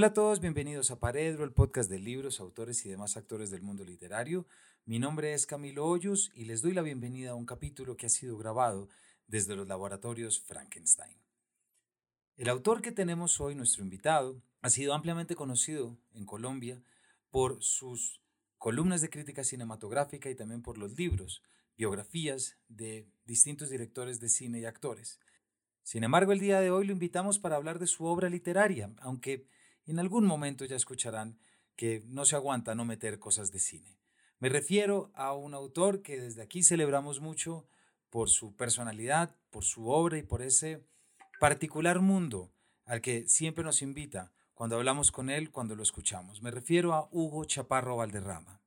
[0.00, 3.60] Hola a todos, bienvenidos a Paredro, el podcast de libros, autores y demás actores del
[3.60, 4.46] mundo literario.
[4.86, 8.08] Mi nombre es Camilo Hoyos y les doy la bienvenida a un capítulo que ha
[8.08, 8.88] sido grabado
[9.26, 11.18] desde los laboratorios Frankenstein.
[12.38, 16.82] El autor que tenemos hoy, nuestro invitado, ha sido ampliamente conocido en Colombia
[17.30, 18.22] por sus
[18.56, 21.42] columnas de crítica cinematográfica y también por los libros,
[21.76, 25.20] biografías de distintos directores de cine y actores.
[25.82, 29.46] Sin embargo, el día de hoy lo invitamos para hablar de su obra literaria, aunque
[29.90, 31.38] en algún momento ya escucharán
[31.76, 33.98] que no se aguanta no meter cosas de cine.
[34.38, 37.66] Me refiero a un autor que desde aquí celebramos mucho
[38.08, 40.84] por su personalidad, por su obra y por ese
[41.38, 42.52] particular mundo
[42.84, 46.42] al que siempre nos invita cuando hablamos con él, cuando lo escuchamos.
[46.42, 48.60] Me refiero a Hugo Chaparro Valderrama.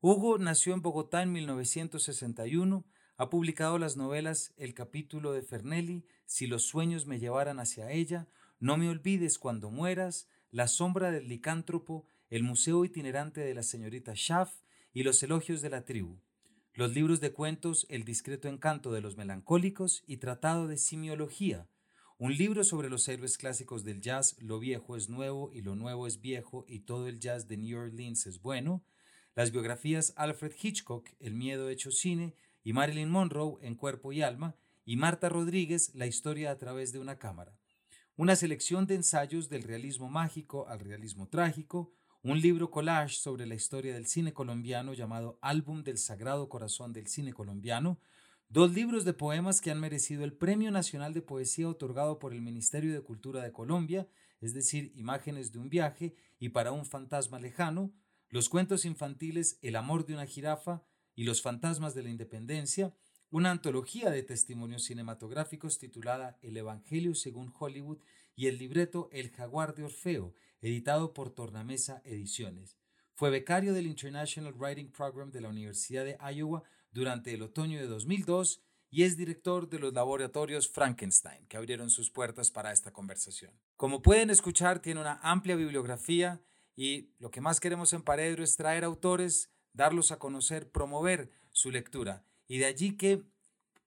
[0.00, 2.84] Hugo nació en Bogotá en 1961,
[3.16, 8.28] ha publicado las novelas El capítulo de Fernelli, Si los sueños me llevaran hacia ella,
[8.60, 14.14] No me olvides cuando mueras, La sombra del licántropo, El museo itinerante de la señorita
[14.14, 14.54] Schaff
[14.94, 16.18] y Los elogios de la tribu.
[16.72, 21.68] Los libros de cuentos El discreto encanto de los melancólicos y Tratado de simiología,
[22.16, 26.06] un libro sobre los héroes clásicos del jazz, Lo viejo es nuevo y lo nuevo
[26.06, 28.82] es viejo y todo el jazz de New Orleans es bueno,
[29.34, 32.34] las biografías Alfred Hitchcock, El miedo hecho cine,
[32.64, 36.98] y Marilyn Monroe, En cuerpo y alma, y Marta Rodríguez, La historia a través de
[36.98, 37.58] una cámara
[38.16, 41.92] una selección de ensayos del realismo mágico al realismo trágico,
[42.22, 47.08] un libro collage sobre la historia del cine colombiano llamado Álbum del Sagrado Corazón del
[47.08, 48.00] Cine Colombiano,
[48.48, 52.40] dos libros de poemas que han merecido el Premio Nacional de Poesía otorgado por el
[52.40, 54.08] Ministerio de Cultura de Colombia,
[54.40, 57.92] es decir, Imágenes de un viaje y para un fantasma lejano,
[58.30, 60.82] los cuentos infantiles El amor de una jirafa
[61.14, 62.94] y Los fantasmas de la independencia,
[63.30, 67.98] una antología de testimonios cinematográficos titulada El Evangelio según Hollywood
[68.36, 72.76] y el libreto El Jaguar de Orfeo, editado por Tornamesa Ediciones.
[73.14, 76.62] Fue becario del International Writing Program de la Universidad de Iowa
[76.92, 82.10] durante el otoño de 2002 y es director de los laboratorios Frankenstein, que abrieron sus
[82.10, 83.52] puertas para esta conversación.
[83.76, 86.40] Como pueden escuchar, tiene una amplia bibliografía
[86.76, 91.70] y lo que más queremos en Paredro es traer autores, darlos a conocer, promover su
[91.70, 93.24] lectura y de allí que,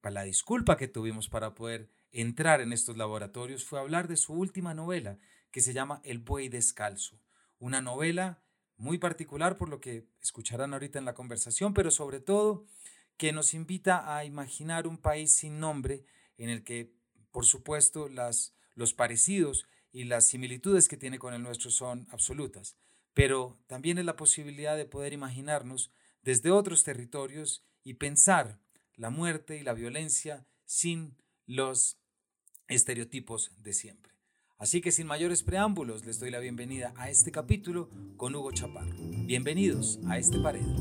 [0.03, 4.73] la disculpa que tuvimos para poder entrar en estos laboratorios, fue hablar de su última
[4.73, 5.19] novela,
[5.51, 7.19] que se llama El buey descalzo.
[7.59, 8.41] Una novela
[8.77, 12.65] muy particular por lo que escucharán ahorita en la conversación, pero sobre todo
[13.17, 16.05] que nos invita a imaginar un país sin nombre
[16.37, 16.93] en el que,
[17.31, 22.77] por supuesto, las, los parecidos y las similitudes que tiene con el nuestro son absolutas,
[23.13, 25.91] pero también es la posibilidad de poder imaginarnos
[26.21, 28.59] desde otros territorios y pensar
[28.97, 31.17] la muerte y la violencia sin
[31.47, 31.97] los
[32.67, 34.13] estereotipos de siempre.
[34.59, 38.93] Así que sin mayores preámbulos les doy la bienvenida a este capítulo con Hugo Chaparro.
[39.25, 40.75] Bienvenidos a este Paredro.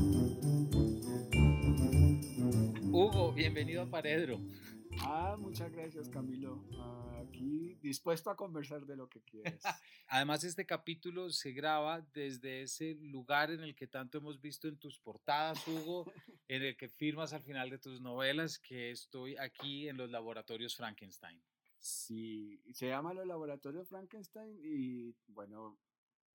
[2.91, 4.39] Hugo, bienvenido a Paredro.
[5.01, 6.63] Ah, muchas gracias Camilo.
[7.17, 9.61] Aquí dispuesto a conversar de lo que quieras.
[10.07, 14.77] Además, este capítulo se graba desde ese lugar en el que tanto hemos visto en
[14.77, 16.05] tus portadas, Hugo,
[16.47, 20.75] en el que firmas al final de tus novelas, que estoy aquí en los laboratorios
[20.75, 21.41] Frankenstein.
[21.79, 25.79] Sí, se llama los laboratorios Frankenstein y bueno,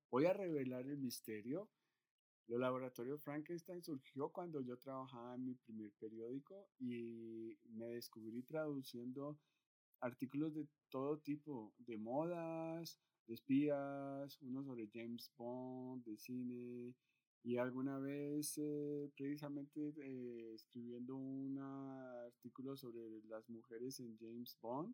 [0.09, 1.69] voy a revelar el misterio.
[2.47, 9.39] Los laboratorios Frankenstein surgió cuando yo trabajaba en mi primer periódico y me descubrí traduciendo
[9.99, 16.93] artículos de todo tipo, de modas, de espías, uno sobre James Bond, de cine,
[17.43, 24.93] y alguna vez eh, precisamente eh, escribiendo un artículo sobre las mujeres en James Bond,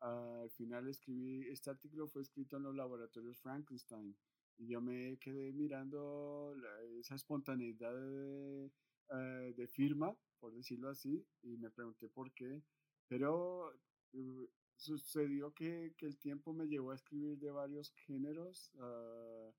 [0.00, 4.16] al final escribí, este artículo fue escrito en los laboratorios Frankenstein
[4.58, 6.54] y yo me quedé mirando
[7.00, 12.62] esa espontaneidad eh, de, firma, por decirlo así, y me pregunté por qué.
[13.08, 13.72] Pero
[14.12, 19.50] uh, sucedió que, que, el tiempo me llevó a escribir de varios géneros ah,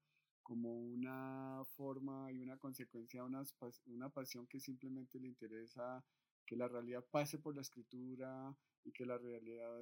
[0.43, 3.43] como una forma y una consecuencia, una,
[3.85, 6.03] una pasión que simplemente le interesa
[6.45, 9.79] que la realidad pase por la escritura y que la realidad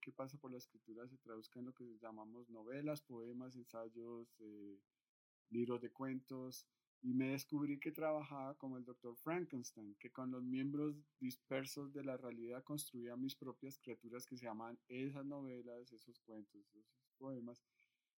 [0.00, 4.80] que pasa por la escritura se traduzca en lo que llamamos novelas, poemas, ensayos, eh,
[5.50, 6.66] libros de cuentos.
[7.00, 12.02] Y me descubrí que trabajaba como el doctor Frankenstein, que con los miembros dispersos de
[12.02, 17.62] la realidad construía mis propias criaturas que se llaman esas novelas, esos cuentos, esos poemas.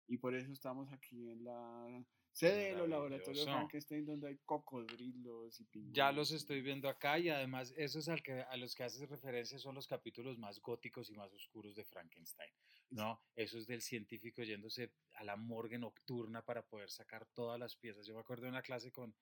[0.10, 5.60] Y por eso estamos aquí en la sede de los laboratorios Frankenstein donde hay cocodrilos
[5.60, 5.96] y pingüinos.
[5.96, 9.60] Ya los estoy viendo acá y además esos al que, a los que haces referencia
[9.60, 12.52] son los capítulos más góticos y más oscuros de Frankenstein.
[12.90, 17.76] No, eso es del científico yéndose a la morgue nocturna para poder sacar todas las
[17.76, 18.08] piezas.
[18.08, 19.14] Yo me acuerdo de una clase con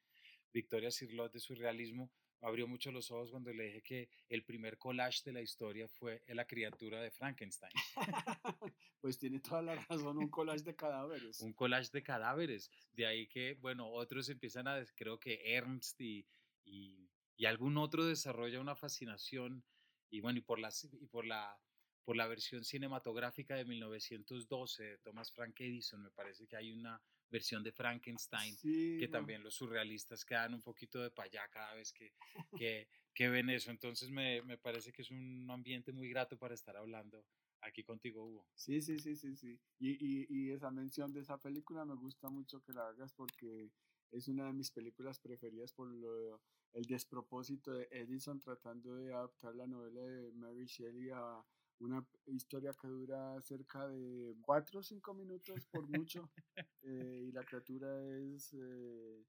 [0.54, 2.10] Victoria Cirlot de surrealismo,
[2.42, 6.24] abrió mucho los ojos cuando le dije que el primer collage de la historia fue
[6.28, 7.72] la criatura de Frankenstein.
[9.02, 11.42] pues tiene toda la razón, un collage de cadáveres.
[11.42, 12.72] un collage de cadáveres.
[12.94, 16.26] De ahí que, bueno, otros empiezan a, creo que Ernst y,
[16.64, 19.64] y, y algún otro desarrolla una fascinación
[20.10, 21.60] y bueno, y por, las, y por la
[22.08, 26.02] por la versión cinematográfica de 1912 de Thomas Frank Edison.
[26.02, 31.02] Me parece que hay una versión de Frankenstein que también los surrealistas quedan un poquito
[31.02, 32.14] de payá cada vez que,
[32.62, 33.72] que, que ven eso.
[33.72, 37.26] Entonces me, me, parece que es un ambiente muy grato para estar hablando
[37.62, 38.48] aquí contigo, Hugo.
[38.56, 39.60] Sí, sí, sí, sí, sí.
[39.80, 43.72] Y, y, y esa mención de esa película me gusta mucho que la hagas porque
[44.12, 46.42] es una de mis películas preferidas por lo,
[46.74, 51.44] el despropósito de Edison tratando de adaptar la novela de Mary Shelley a
[51.80, 56.30] una historia que dura cerca de 4 o 5 minutos por mucho
[56.82, 57.88] eh, y la criatura
[58.18, 59.24] es eh,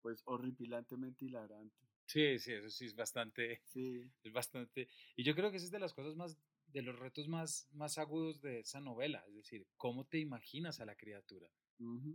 [0.00, 1.88] pues horripilantemente hilarante.
[2.06, 4.10] Sí, sí, eso sí es bastante, sí.
[4.22, 7.28] es bastante, y yo creo que esa es de las cosas más, de los retos
[7.28, 11.50] más, más agudos de esa novela, es decir, cómo te imaginas a la criatura,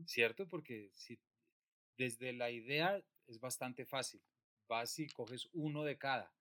[0.07, 0.47] ¿cierto?
[0.47, 1.19] Porque si
[1.95, 4.23] desde la idea es bastante fácil,
[4.67, 6.33] vas y coges uno de cada,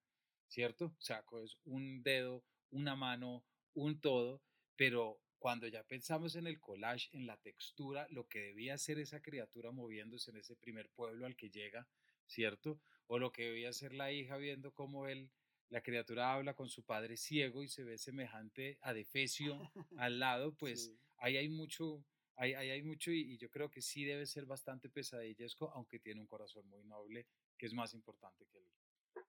[0.49, 0.87] ¿cierto?
[0.87, 4.43] O sea, coges un dedo, una mano, un todo,
[4.77, 9.21] pero cuando ya pensamos en el collage, en la textura, lo que debía ser esa
[9.21, 11.89] criatura moviéndose en ese primer pueblo al que llega,
[12.27, 12.81] ¿cierto?
[13.07, 15.31] O lo que debía ser la hija viendo cómo él,
[15.69, 20.55] la criatura habla con su padre ciego y se ve semejante a Defecio al lado,
[20.55, 22.05] pues ahí hay mucho,
[22.37, 26.21] ahí, hay mucho y, y, yo creo que sí debe ser bastante pesadillesco, aunque tiene
[26.21, 27.27] un corazón muy noble,
[27.59, 28.69] que es más importante que él.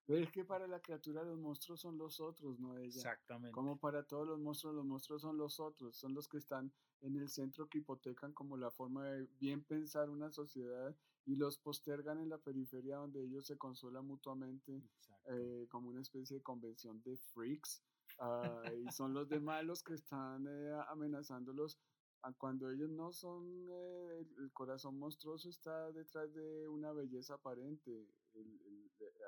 [0.05, 2.87] Pero es que para la criatura los monstruos son los otros, no ella.
[2.87, 3.53] Exactamente.
[3.53, 7.17] Como para todos los monstruos, los monstruos son los otros, son los que están en
[7.17, 10.95] el centro que hipotecan como la forma de bien pensar una sociedad
[11.25, 14.83] y los postergan en la periferia donde ellos se consuelan mutuamente
[15.25, 17.83] eh, como una especie de convención de freaks.
[18.19, 21.79] Ah, y son los demás los que están eh, amenazándolos
[22.31, 28.07] cuando ellos no son, eh, el corazón monstruoso está detrás de una belleza aparente.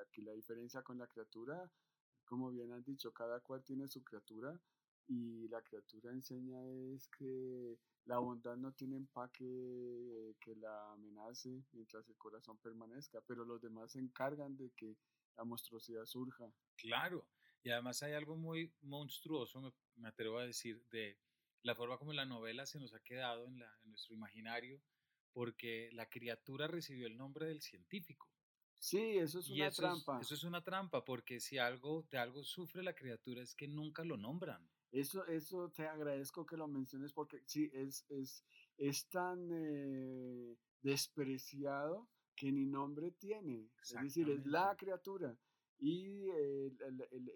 [0.02, 1.70] aquí la diferencia con la criatura,
[2.26, 4.60] como bien han dicho, cada cual tiene su criatura
[5.08, 6.58] y la criatura enseña
[6.94, 13.46] es que la bondad no tiene empaque que la amenace mientras el corazón permanezca, pero
[13.46, 14.98] los demás se encargan de que
[15.38, 16.52] la monstruosidad surja.
[16.78, 17.28] Claro,
[17.62, 21.18] y además hay algo muy monstruoso, me atrevo a decir, de
[21.66, 24.80] la forma como la novela se nos ha quedado en, la, en nuestro imaginario,
[25.34, 28.30] porque la criatura recibió el nombre del científico.
[28.80, 30.20] Sí, eso es una trampa.
[30.22, 34.04] eso es una trampa, porque si algo de algo sufre la criatura es que nunca
[34.04, 34.70] lo nombran.
[34.92, 38.46] Eso, eso te agradezco que lo menciones porque sí, es, es,
[38.78, 43.72] es tan eh, despreciado que ni nombre tiene.
[43.82, 45.36] Es decir, es la criatura
[45.80, 46.30] y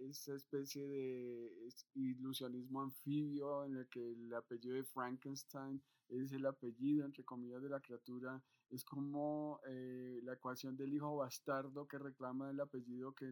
[0.09, 7.05] esa especie de ilusionismo anfibio en el que el apellido de Frankenstein es el apellido,
[7.05, 12.49] entre comillas, de la criatura, es como eh, la ecuación del hijo bastardo que reclama
[12.49, 13.31] el apellido que,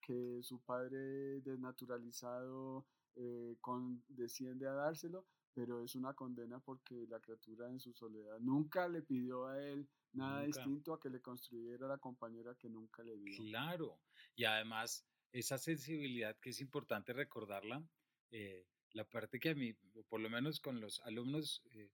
[0.00, 2.86] que su padre desnaturalizado
[3.16, 8.38] eh, con, desciende a dárselo, pero es una condena porque la criatura en su soledad
[8.40, 13.02] nunca le pidió a él nada distinto a que le construyera la compañera que nunca
[13.02, 13.36] le dio.
[13.36, 14.00] Claro,
[14.34, 17.82] y además esa sensibilidad que es importante recordarla,
[18.30, 19.74] eh, la parte que a mí,
[20.08, 21.90] por lo menos con los alumnos, eh,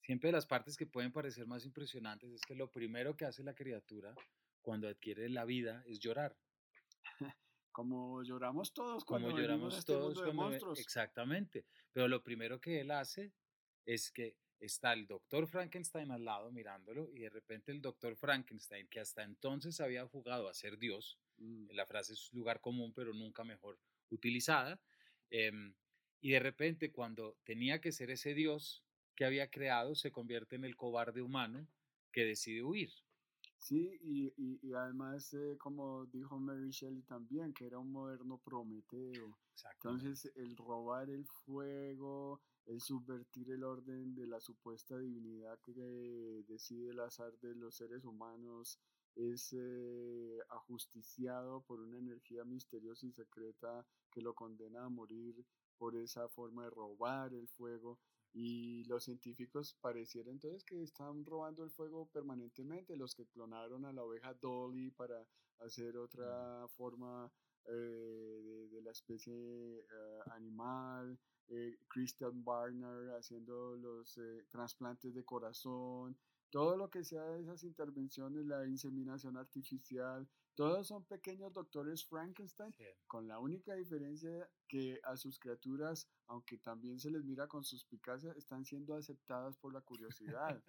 [0.00, 3.54] siempre las partes que pueden parecer más impresionantes es que lo primero que hace la
[3.54, 4.14] criatura
[4.62, 6.36] cuando adquiere la vida es llorar.
[7.72, 10.72] Como lloramos todos cuando Como lloramos este todos cuando.
[10.72, 11.66] Exactamente.
[11.92, 13.32] Pero lo primero que él hace
[13.86, 18.86] es que está el doctor Frankenstein al lado mirándolo y de repente el doctor Frankenstein,
[18.88, 21.70] que hasta entonces había jugado a ser Dios, mm.
[21.72, 23.78] la frase es lugar común pero nunca mejor
[24.10, 24.80] utilizada,
[25.30, 25.74] em,
[26.20, 28.84] y de repente cuando tenía que ser ese Dios
[29.16, 31.66] que había creado, se convierte en el cobarde humano
[32.12, 32.90] que decide huir.
[33.60, 34.32] Sí, y,
[34.66, 39.38] y, además, eh, como dijo Mary Shelley también, que era un moderno Prometeo.
[39.74, 45.72] Entonces, el robar el fuego, el subvertir el orden de la supuesta divinidad que
[46.48, 48.80] decide el azar de los seres humanos,
[49.14, 55.44] es eh, ajusticiado por una energía misteriosa y secreta que lo condena a morir
[55.76, 57.98] por esa forma de robar el fuego.
[58.32, 63.92] Y los científicos pareciera entonces que están robando el fuego permanentemente, los que clonaron a
[63.92, 65.26] la oveja Dolly para
[65.58, 67.30] hacer otra forma
[67.66, 69.84] eh, de, la especie eh,
[70.32, 71.18] animal,
[71.52, 76.16] eh, Christian Barner haciendo los eh, trasplantes de corazón,
[76.48, 80.28] todo lo que sea de esas intervenciones, la inseminación artificial,
[80.60, 82.74] todos son pequeños doctores Frankenstein,
[83.06, 88.34] con la única diferencia que a sus criaturas, aunque también se les mira con suspicacia,
[88.36, 90.62] están siendo aceptadas por la curiosidad.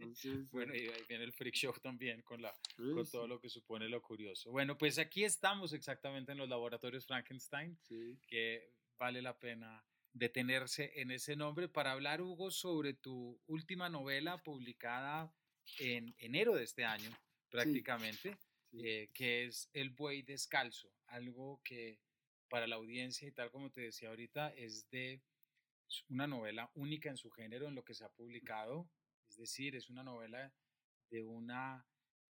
[0.50, 3.88] bueno, y ahí viene el freak show también con, la, con todo lo que supone
[3.88, 4.50] lo curioso.
[4.50, 7.78] Bueno, pues aquí estamos exactamente en los laboratorios Frankenstein,
[8.26, 9.80] que vale la pena
[10.12, 15.32] detenerse en ese nombre para hablar, Hugo, sobre tu última novela publicada
[15.78, 17.16] en enero de este año,
[17.48, 18.36] prácticamente,
[18.72, 22.00] eh, que es El buey descalzo, algo que
[22.48, 25.22] para la audiencia y tal como te decía ahorita, es de
[26.08, 28.88] una novela única en su género, en lo que se ha publicado,
[29.28, 30.52] es decir, es una novela
[31.10, 31.86] de una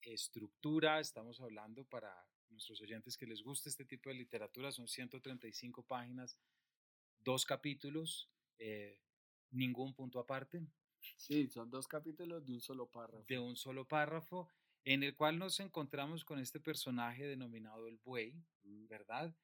[0.02, 2.12] estructura, estamos hablando para
[2.50, 6.38] nuestros oyentes que les guste este tipo de literatura, son 135 páginas
[7.24, 9.00] dos capítulos, eh,
[9.50, 10.62] ningún punto aparte.
[11.16, 13.24] Sí, son dos capítulos de un solo párrafo.
[13.26, 14.48] De un solo párrafo,
[14.84, 18.86] en el cual nos encontramos con este personaje denominado el buey, mm.
[18.86, 19.34] ¿verdad?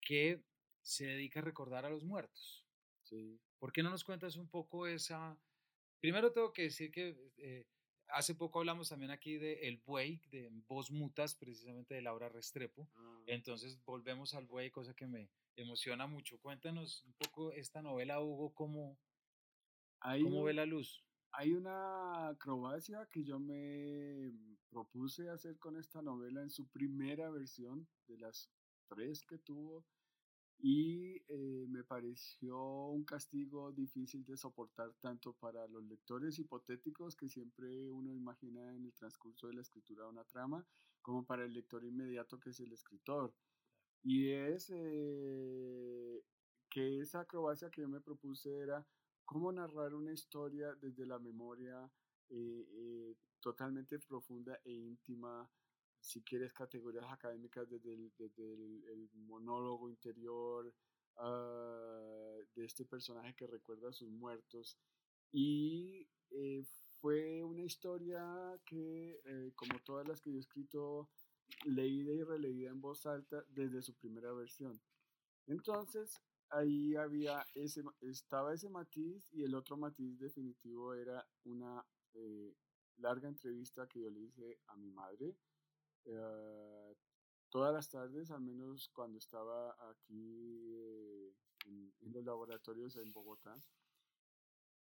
[0.00, 0.42] Que
[0.82, 2.66] se dedica a recordar a los muertos.
[3.02, 3.40] Sí.
[3.58, 5.38] ¿Por qué no nos cuentas un poco esa...
[6.00, 7.66] Primero tengo que decir que eh,
[8.08, 12.90] hace poco hablamos también aquí de El Buey, de Voz Mutas, precisamente de Laura Restrepo.
[12.94, 13.22] Ah.
[13.26, 16.38] Entonces volvemos al buey, cosa que me, emociona mucho.
[16.38, 18.98] Cuéntanos un poco esta novela, Hugo, cómo,
[20.00, 21.04] cómo ve la luz.
[21.36, 24.32] Hay una acrobacia que yo me
[24.70, 28.48] propuse hacer con esta novela en su primera versión, de las
[28.86, 29.84] tres que tuvo,
[30.60, 37.28] y eh, me pareció un castigo difícil de soportar tanto para los lectores hipotéticos que
[37.28, 40.64] siempre uno imagina en el transcurso de la escritura de una trama,
[41.02, 43.34] como para el lector inmediato que es el escritor.
[44.04, 46.22] Y es eh,
[46.70, 48.86] que esa acrobacia que yo me propuse era
[49.24, 51.90] cómo narrar una historia desde la memoria
[52.30, 55.48] eh, eh, totalmente profunda e íntima,
[56.00, 60.72] si quieres categorías académicas desde el, monólogo interior
[61.16, 64.78] ah, de este personaje que recuerda a sus muertos.
[65.32, 66.06] Y
[67.00, 71.08] fue una historia que, como todas las que yo he escrito,
[71.64, 74.80] leída y releída en voz alta desde su primera versión.
[75.46, 76.20] Entonces,
[76.54, 81.84] ahí había ese, estaba ese matiz y el otro matiz definitivo era una
[82.14, 82.54] eh,
[82.98, 85.36] larga entrevista que yo le hice a mi madre
[86.04, 86.94] eh,
[87.48, 91.32] todas las tardes, al menos cuando estaba aquí eh,
[91.66, 93.60] en, los laboratorios en Bogotá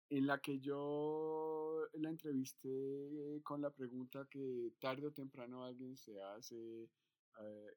[0.09, 6.21] en la que yo la entrevisté con la pregunta que tarde o temprano alguien se
[6.21, 6.89] hace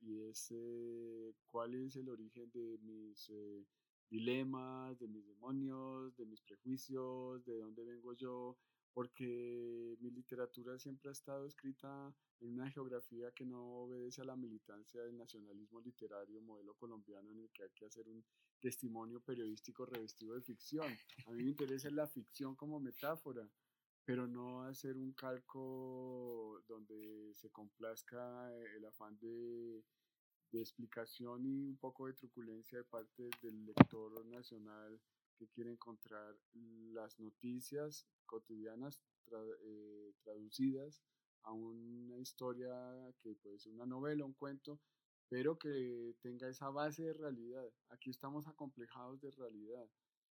[0.00, 0.52] y es
[1.46, 3.64] cuál es el origen de mis eh,
[4.10, 8.56] dilemas, de mis demonios, de mis prejuicios, de dónde vengo yo,
[8.92, 14.36] porque mi literatura siempre ha estado escrita en una geografía que no obedece a la
[14.36, 18.24] militancia del nacionalismo literario modelo colombiano en el que hay que hacer un
[18.60, 20.86] testimonio periodístico revestido de ficción.
[21.26, 23.48] A mí me interesa la ficción como metáfora,
[24.08, 29.84] pero no hacer un calco donde se complazca el afán de,
[30.50, 34.98] explicación y un poco de truculencia de parte del lector nacional
[35.36, 36.34] que quiere encontrar
[36.94, 39.02] las noticias cotidianas
[39.62, 41.02] eh, traducidas
[41.42, 42.72] a una historia
[43.20, 44.80] que puede ser una novela, un cuento,
[45.28, 47.70] pero que tenga esa base de realidad.
[47.90, 49.86] Aquí estamos acomplejados de realidad.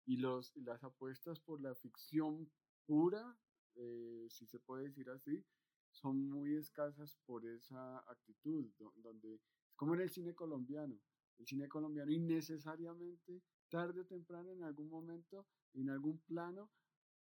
[0.08, 2.50] Y los, las apuestas por la ficción
[2.88, 3.38] pura,
[3.76, 5.44] eh, si se puede decir así,
[5.92, 9.42] son muy escasas por esa actitud, donde
[9.76, 11.00] como en el cine colombiano.
[11.38, 16.70] El cine colombiano innecesariamente, tarde o temprano, en algún momento, en algún plano,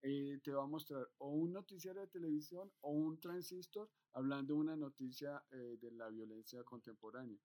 [0.01, 4.59] eh, te va a mostrar o un noticiero de televisión o un transistor hablando de
[4.59, 7.39] una noticia eh, de la violencia contemporánea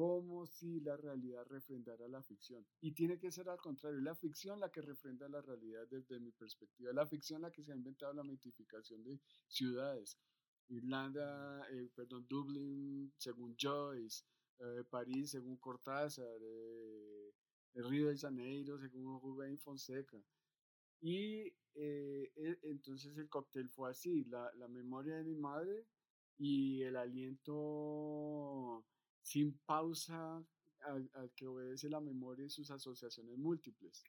[0.00, 2.66] como si la realidad refrendara la ficción.
[2.80, 6.32] Y tiene que ser al contrario, la ficción la que refrenda la realidad desde mi
[6.32, 10.16] perspectiva, la ficción la que se ha inventado la mitificación de ciudades.
[10.68, 14.24] Irlanda, eh, perdón, Dublín según Joyce,
[14.60, 17.34] eh, París según Cortázar, eh,
[17.74, 20.16] el Río de Janeiro según Rubén Fonseca.
[21.02, 25.86] Y e, entonces el cóctel fue así, la, la memoria de mi madre
[26.38, 28.82] y el aliento
[29.22, 30.44] sin pausa
[30.82, 34.04] al, que obedece la memoria y sus asociaciones múltiples.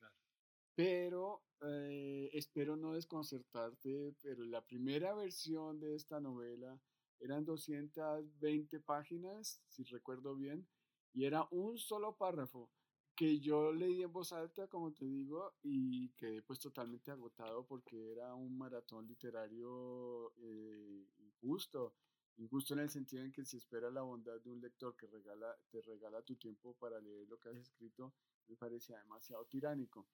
[0.75, 6.80] Pero eh, espero no desconcertarte, pero la primera versión de esta novela
[7.20, 10.68] eran 220 páginas, si recuerdo bien,
[11.13, 12.70] y era un solo párrafo
[13.15, 18.12] que yo leí en voz alta, como te digo, y quedé pues totalmente agotado porque
[18.12, 21.94] era un maratón literario eh, injusto,
[22.38, 25.56] injusto en el sentido en que si espera la bondad de un lector que regala,
[25.70, 28.14] te regala tu tiempo para leer lo que has escrito,
[28.48, 30.08] me parecía demasiado tiránico.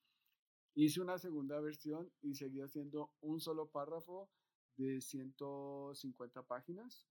[0.76, 4.30] Hice una segunda versión y seguía haciendo un solo párrafo
[4.76, 7.08] de 150 páginas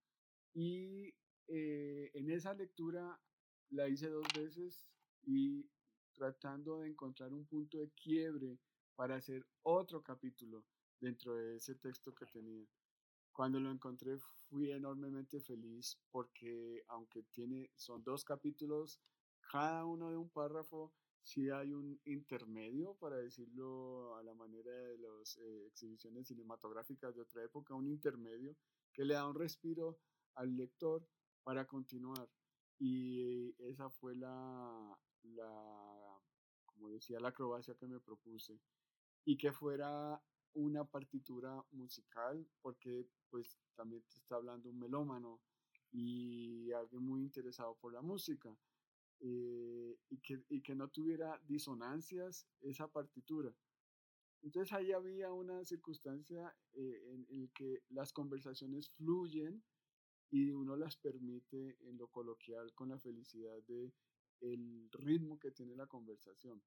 [0.54, 1.14] y
[1.48, 3.20] eh, en esa lectura
[3.70, 4.86] la hice dos veces
[5.22, 5.68] y
[6.12, 8.58] tratando de encontrar un punto de quiebre
[8.94, 10.64] para hacer otro capítulo
[11.00, 12.66] dentro de ese texto que tenía.
[13.36, 14.16] Cuando lo encontré
[14.48, 18.98] fui enormemente feliz porque aunque tiene, son dos capítulos,
[19.52, 24.96] cada uno de un párrafo, sí hay un intermedio, para decirlo a la manera de
[24.96, 28.56] las eh, exhibiciones cinematográficas de otra época, un intermedio
[28.90, 29.98] que le da un respiro
[30.36, 31.06] al lector
[31.42, 32.30] para continuar.
[32.78, 36.20] Y esa fue la, la,
[36.64, 38.58] como decía, la acrobacia que me propuse.
[39.26, 40.22] Y que fuera
[40.56, 45.40] una partitura musical, porque pues también te está hablando un melómano
[45.92, 48.56] y alguien muy interesado por la música.
[49.20, 53.50] Eh, y, que, y que no tuviera disonancias esa partitura.
[54.42, 59.64] Entonces ahí había una circunstancia eh, en, en que las conversaciones fluyen
[60.30, 63.94] y uno las permite en lo coloquial con la felicidad de
[64.40, 66.62] el ritmo que tiene la conversación.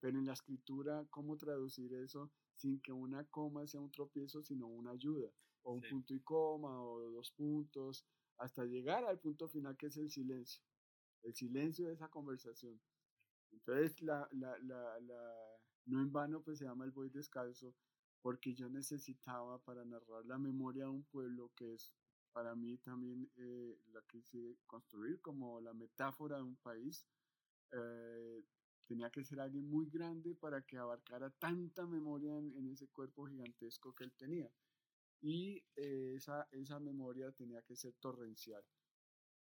[0.00, 4.66] Pero en la escritura, ¿cómo traducir eso sin que una coma sea un tropiezo, sino
[4.68, 5.30] una ayuda?
[5.62, 8.06] O un punto y coma, o dos puntos,
[8.38, 10.62] hasta llegar al punto final que es el silencio.
[11.22, 12.80] El silencio de esa conversación.
[13.52, 15.34] Entonces, la, la, la, la,
[15.86, 17.76] no en vano, pues se llama El Voy Descalzo,
[18.20, 21.94] porque yo necesitaba para narrar la memoria de un pueblo que es
[22.32, 27.06] para mí también eh, la quise construir como la metáfora de un país.
[27.72, 28.42] Eh,
[28.86, 33.94] tenía que ser alguien muy grande para que abarcara tanta memoria en, ese cuerpo gigantesco
[33.94, 34.50] que él tenía.
[35.20, 38.64] Y eh, esa, esa memoria tenía que ser torrencial.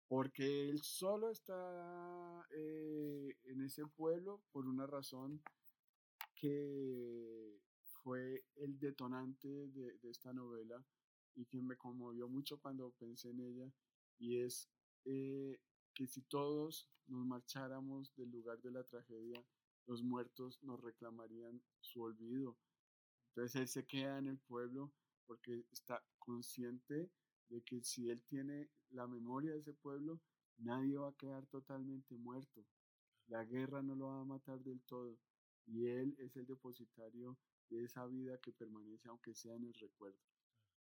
[0.08, 5.42] Porque él solo está en ese pueblo por una razón
[6.34, 10.82] que fue el detonante de, de esta novela
[11.38, 13.72] y que me conmovió mucho cuando pensé en ella,
[14.18, 14.68] y es
[15.04, 15.60] eh,
[15.94, 19.44] que si todos nos marcháramos del lugar de la tragedia,
[19.86, 22.56] los muertos nos reclamarían su olvido.
[23.28, 24.92] Entonces él se queda en el pueblo
[25.26, 27.10] porque está consciente
[27.48, 30.20] de que si él tiene la memoria de ese pueblo,
[30.58, 32.66] nadie va a quedar totalmente muerto.
[33.28, 35.18] La guerra no lo va a matar del todo.
[35.66, 40.18] Y él es el depositario de esa vida que permanece aunque sea en el recuerdo.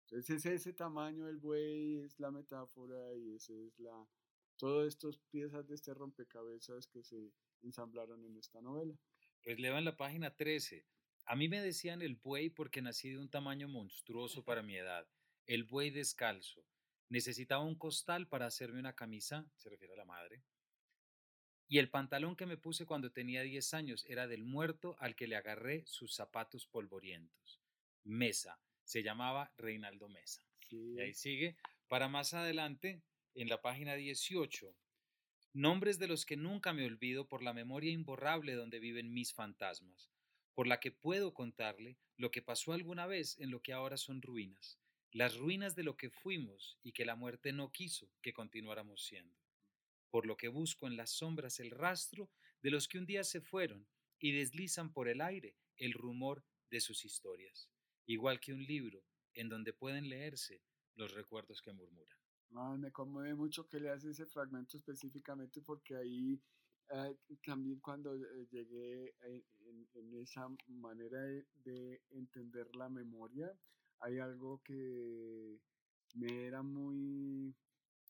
[0.01, 4.07] Entonces ese tamaño del buey, es la metáfora y ese es la,
[4.57, 8.95] todas estas piezas de este rompecabezas que se ensamblaron en esta novela.
[9.43, 10.85] Pues leo en la página 13.
[11.25, 15.07] A mí me decían el buey porque nací de un tamaño monstruoso para mi edad,
[15.47, 16.65] el buey descalzo.
[17.09, 20.43] Necesitaba un costal para hacerme una camisa, se refiere a la madre.
[21.67, 25.27] Y el pantalón que me puse cuando tenía 10 años era del muerto al que
[25.27, 27.59] le agarré sus zapatos polvorientos.
[28.03, 30.45] Mesa, se llamaba Reinaldo Mesa.
[30.69, 31.57] Y ahí sigue.
[31.87, 33.01] Para más adelante,
[33.35, 34.75] en la página 18,
[35.53, 40.09] nombres de los que nunca me olvido por la memoria imborrable donde viven mis fantasmas,
[40.53, 44.21] por la que puedo contarle lo que pasó alguna vez en lo que ahora son
[44.21, 44.79] ruinas,
[45.11, 49.37] las ruinas de lo que fuimos y que la muerte no quiso que continuáramos siendo,
[50.09, 52.29] por lo que busco en las sombras el rastro
[52.61, 53.87] de los que un día se fueron
[54.19, 57.69] y deslizan por el aire el rumor de sus historias
[58.05, 60.61] igual que un libro en donde pueden leerse
[60.95, 62.17] los recuerdos que murmuran.
[62.77, 66.39] Me conmueve mucho que leas ese fragmento específicamente porque ahí
[66.89, 71.19] eh, también cuando eh, llegué en, esa manera
[71.63, 73.51] de, entender la memoria,
[73.99, 75.59] hay algo que
[76.13, 77.55] me era muy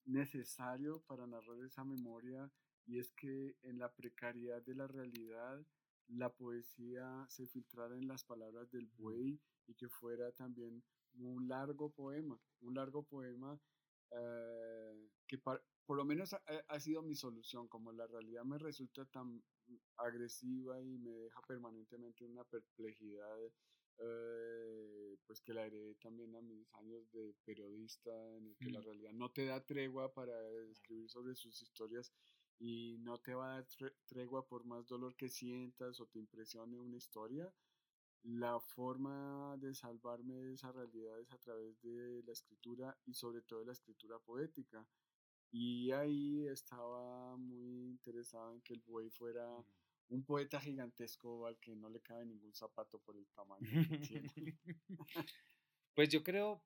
[0.06, 2.52] necesario para narrar esa memoria
[2.86, 5.66] y es que en la precariedad de la realidad
[6.08, 10.84] la poesía se filtrara en las palabras del buey y que fuera también
[11.16, 13.60] un largo poema, un largo poema
[14.12, 19.44] eh, que por lo menos ha, sido mi solución, como la realidad me resulta tan
[19.98, 23.38] agresiva y me deja permanentemente una perplejidad,
[23.98, 28.82] eh, pues que la heredé también a mis años de periodista, en el que la
[28.82, 30.34] realidad no te da tregua para
[30.70, 32.12] escribir sobre sus historias
[32.60, 33.68] y no te va a dar
[34.06, 37.52] tregua por más dolor que sientas o te impresione una historia,
[38.26, 43.42] la forma de salvarme de esa realidad es a través de la escritura y sobre
[43.42, 44.86] todo de la escritura poética.
[45.52, 49.46] Y ahí estaba muy interesado en que el buey fuera
[50.10, 54.60] un poeta gigantesco al que no le cabe ningún zapato por el tamaño que tiene.
[55.94, 56.62] Pues yo creo,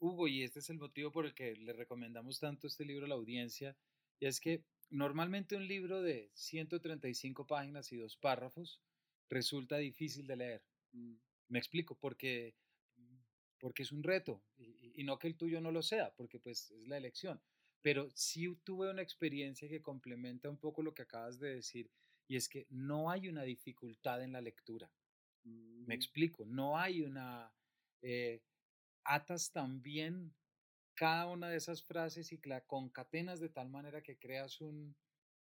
[0.00, 3.08] Hugo, y este es el motivo por el que le recomendamos tanto este libro a
[3.08, 3.76] la audiencia,
[4.18, 8.80] y es que normalmente un libro de 135 páginas y dos párrafos
[9.28, 10.62] resulta difícil de leer.
[10.94, 11.14] Mm.
[11.48, 12.54] Me explico, porque,
[13.58, 16.70] porque es un reto, y, y, no que el tuyo no lo sea, porque pues
[16.70, 17.40] es la elección.
[17.82, 21.90] Pero sí tuve una experiencia que complementa un poco lo que acabas de decir,
[22.26, 24.90] y es que no hay una dificultad en la lectura.
[25.44, 25.92] Me mm.
[25.92, 27.52] explico, no hay una...
[28.00, 28.42] Eh,
[29.04, 30.34] atas también
[30.94, 34.96] cada una de esas frases y la concatenas de tal manera que creas un,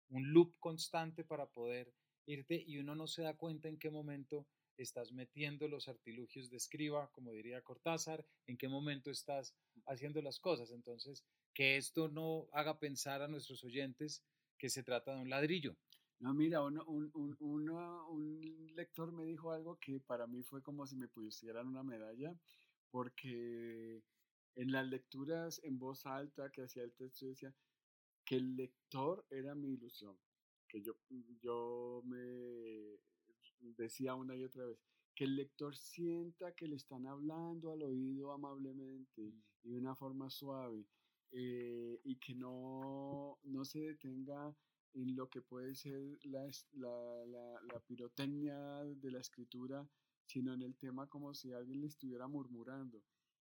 [0.09, 1.93] un loop constante para poder
[2.25, 4.45] irte y uno no se da cuenta en qué momento
[4.83, 10.39] estás metiendo los artilugios de escriba, como diría Cortázar, en qué momento estás haciendo las
[10.39, 10.71] cosas.
[10.71, 14.23] Entonces, que esto no haga pensar a nuestros oyentes
[14.57, 15.75] que se trata de un ladrillo.
[16.19, 20.95] No, mira, un, un, un, lector me dijo algo que para mí fue como si
[20.95, 22.35] me pusieran una medalla,
[22.89, 24.03] porque
[24.55, 27.53] en las lecturas en voz alta que hacía el texto decía
[28.25, 30.17] que el lector era mi ilusión,
[30.67, 30.95] que yo,
[31.39, 32.99] yo me
[33.59, 34.79] decía una y otra vez,
[35.15, 39.43] que el lector sienta que le están hablando al oído amablemente mm.
[39.63, 40.85] y de una forma suave
[41.31, 44.55] eh, y que no, no se detenga
[44.93, 49.87] en lo que puede ser la, la, la, pirotecnia de la escritura,
[50.25, 53.03] sino en el tema como si alguien le estuviera murmurando.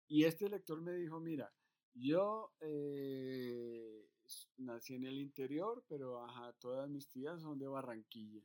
[0.07, 1.51] Y este lector me dijo, mira,
[1.93, 4.07] yo eh,
[4.57, 8.43] nací en el interior, pero ajá, todas mis tías son de Barranquilla.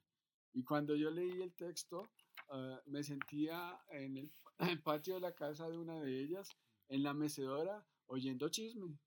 [0.53, 2.09] Y cuando yo leí el texto,
[2.51, 6.49] ah, me sentía en el, patio de la casa de una de ellas,
[6.89, 8.99] en la mecedora, oyendo chisme.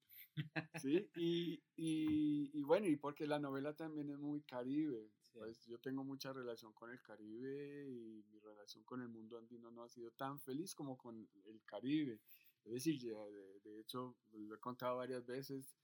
[0.82, 6.04] Sí, y, y, bueno, y porque la novela también es muy caribe, pues yo tengo
[6.04, 10.12] mucha relación con el Caribe y mi relación con el mundo andino no ha sido
[10.12, 12.19] tan feliz como con el Caribe.
[12.63, 15.75] Es decir, de, de hecho, lo he contado varias veces,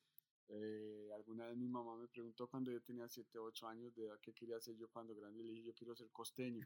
[0.50, 4.20] eh, alguna vez mi mamá me preguntó cuando yo tenía 7, 8 años de edad
[4.22, 5.44] qué quería hacer yo cuando grande.
[5.44, 6.66] Le dije, yo quiero ser costeño.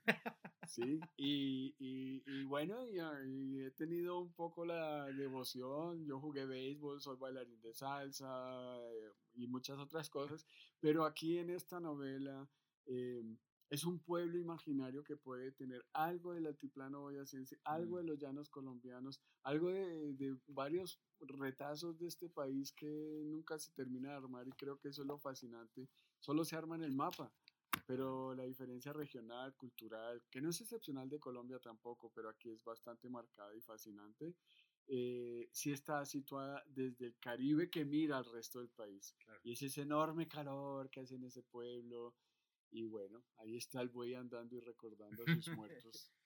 [0.67, 0.99] ¿Sí?
[1.17, 6.05] Y, y, y bueno, ah, y, he tenido un poco la devoción.
[6.05, 10.45] Yo jugué béisbol, soy bailarín de salsa eh, y muchas otras cosas.
[10.79, 12.47] Pero aquí en esta novela
[12.85, 13.23] eh,
[13.71, 18.07] es un pueblo imaginario que puede tener algo del altiplano boyacense, algo de mm.
[18.07, 24.09] los llanos colombianos, algo de, de, varios retazos de este país que nunca se termina
[24.09, 25.87] de armar y creo que eso es lo fascinante.
[26.19, 27.33] Solo se arma en el mapa,
[27.87, 32.61] pero la diferencia regional, cultural, que no es excepcional de Colombia tampoco, pero aquí es
[32.65, 34.35] bastante marcada y fascinante,
[34.87, 39.15] eh, sí está situada desde el Caribe que mira al resto del país.
[39.43, 42.15] Y es ese enorme calor que hace en ese pueblo
[42.71, 46.11] y bueno, ahí está el buey andando y recordando a sus muertos.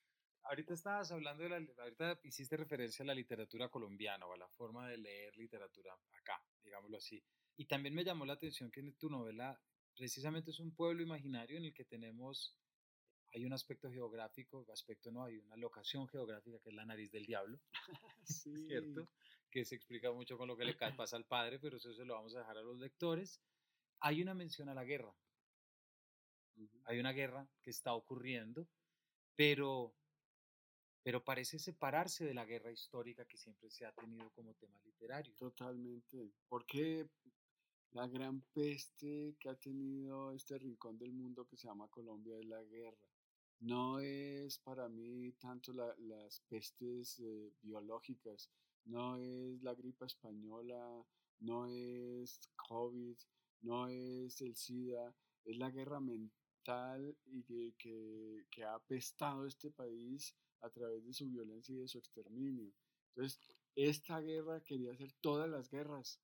[0.45, 4.47] ahorita estabas hablando de la, ahorita hiciste referencia a la literatura colombiana o a la
[4.49, 7.23] forma de leer literatura acá, digámoslo así.
[7.57, 9.59] Y también me llamó la atención que en tu novela
[9.95, 12.55] precisamente es un pueblo imaginario en el que tenemos,
[13.33, 17.25] hay un aspecto geográfico, aspecto no, hay una locación geográfica que es la nariz del
[17.25, 17.59] diablo,
[18.23, 18.67] sí.
[18.67, 19.09] ¿cierto?
[19.49, 22.15] Que se explica mucho con lo que le pasa al padre, pero eso se lo
[22.15, 23.41] vamos a dejar a los lectores.
[24.01, 25.15] Hay una mención a la guerra,
[26.85, 28.67] hay una guerra que está ocurriendo,
[29.35, 29.93] pero,
[31.03, 35.33] pero parece separarse de la guerra histórica que siempre se ha tenido como tema literario.
[35.35, 37.09] Totalmente, porque
[37.91, 42.45] la gran peste que ha tenido este rincón del mundo que se llama Colombia es
[42.45, 42.97] la guerra.
[43.61, 48.49] No es para mí tanto las pestes eh, biológicas,
[48.83, 51.03] no es la gripe española,
[51.39, 53.17] no es COVID,
[53.61, 55.15] no es el SIDA,
[55.45, 56.44] es la guerra mental
[57.27, 61.99] y que, que, ha apestado este país a través de su violencia y de su
[61.99, 62.73] exterminio.
[63.09, 63.39] Entonces,
[63.75, 66.19] esta guerra quería ser todas las guerras,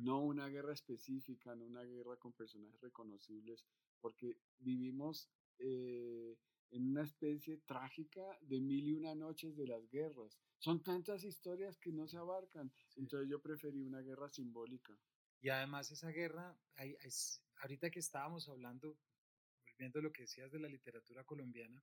[0.00, 3.66] no una guerra específica, no una guerra con personajes reconocibles,
[4.00, 6.38] porque vivimos eh,
[6.70, 10.38] en una especie trágica de mil y una noches de las guerras.
[10.58, 14.96] Son tantas historias que no se abarcan, entonces yo preferí una guerra simbólica.
[15.42, 16.58] Y además esa guerra,
[17.60, 18.96] ahorita que estábamos hablando,
[19.78, 21.82] viendo lo que decías de la literatura colombiana,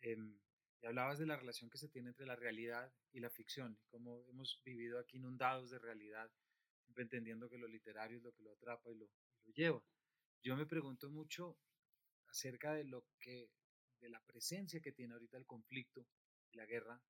[0.00, 0.38] em,
[0.80, 3.84] y hablabas de la relación que se tiene entre la realidad y la ficción, y
[3.86, 6.30] cómo hemos vivido aquí inundados de realidad,
[6.96, 9.08] entendiendo que lo literario es lo que lo atrapa y lo,
[9.44, 9.82] lo lleva.
[10.42, 11.56] Yo me pregunto mucho
[12.26, 13.50] acerca de lo que,
[14.00, 16.06] de la presencia que tiene ahorita el conflicto,
[16.52, 17.00] la guerra,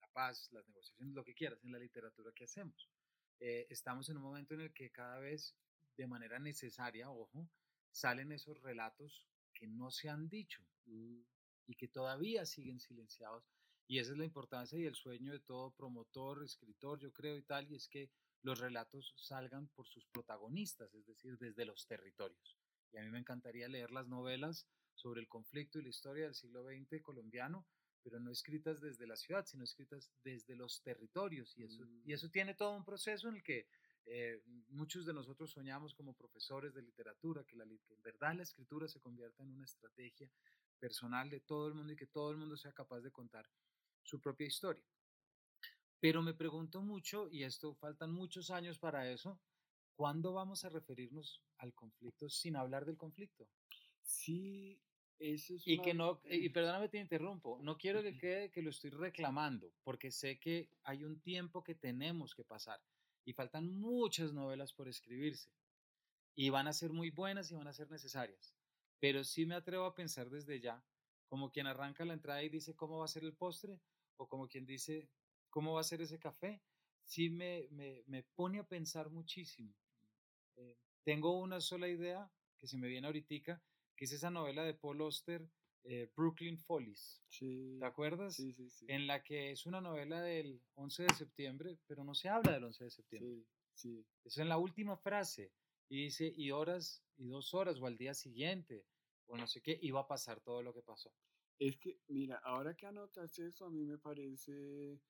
[0.00, 2.88] la paz, las negociaciones, lo que quieras en la literatura que hacemos.
[3.38, 5.54] Eh, estamos en un momento en el que cada vez
[5.96, 7.48] de manera necesaria, ojo,
[7.90, 9.29] salen esos relatos
[9.60, 11.20] que no se han dicho mm.
[11.66, 13.44] y que todavía siguen silenciados.
[13.86, 17.42] Y esa es la importancia y el sueño de todo promotor, escritor, yo creo y
[17.42, 18.08] tal, y es que
[18.42, 22.56] los relatos salgan por sus protagonistas, es decir, desde los territorios.
[22.92, 26.34] Y a mí me encantaría leer las novelas sobre el conflicto y la historia del
[26.34, 27.66] siglo XX colombiano,
[28.02, 31.56] pero no escritas desde la ciudad, sino escritas desde los territorios.
[31.58, 32.30] Y eso, y eso mm.
[32.30, 33.66] tiene todo un proceso en el que
[34.06, 38.42] eh, muchos de nosotros soñamos como profesores de literatura, que, la, que en verdad la
[38.42, 40.30] escritura se convierta en una estrategia
[40.78, 43.48] personal de todo el mundo y que todo el mundo sea capaz de contar
[44.02, 44.84] su propia historia.
[46.00, 49.38] Pero me pregunto mucho, y esto faltan muchos años para eso,
[49.94, 53.46] ¿cuándo vamos a referirnos al conflicto sin hablar del conflicto?
[54.00, 54.80] Sí,
[55.18, 58.70] eso es y que no, y perdóname te interrumpo, no quiero que quede que lo
[58.70, 62.80] estoy reclamando, porque sé que hay un tiempo que tenemos que pasar
[63.24, 65.50] y faltan muchas novelas por escribirse
[66.34, 68.54] y van a ser muy buenas y van a ser necesarias,
[68.98, 70.84] pero sí me atrevo a pensar desde ya,
[71.26, 73.80] como quien arranca la entrada y dice cómo va a ser el postre,
[74.16, 75.08] o como quien dice
[75.48, 76.62] cómo va a ser ese café,
[77.04, 79.74] sí me, me, me pone a pensar muchísimo.
[80.56, 83.62] Eh, tengo una sola idea que se me viene ahorita,
[83.96, 85.48] que es esa novela de Paul Auster,
[85.84, 87.22] eh, Brooklyn Follies.
[87.38, 88.34] ¿Te acuerdas?
[88.34, 88.86] Sí, sí, sí.
[88.88, 92.64] En la que es una novela del 11 de septiembre, pero no se habla del
[92.64, 93.30] 11 de septiembre.
[93.34, 94.06] Sí, sí.
[94.24, 95.52] Eso en la última frase.
[95.88, 98.86] Y dice, y horas, y dos horas, o al día siguiente,
[99.26, 101.12] o no sé qué, iba a pasar todo lo que pasó.
[101.58, 105.00] Es que, mira, ahora que anotas eso, a mí me parece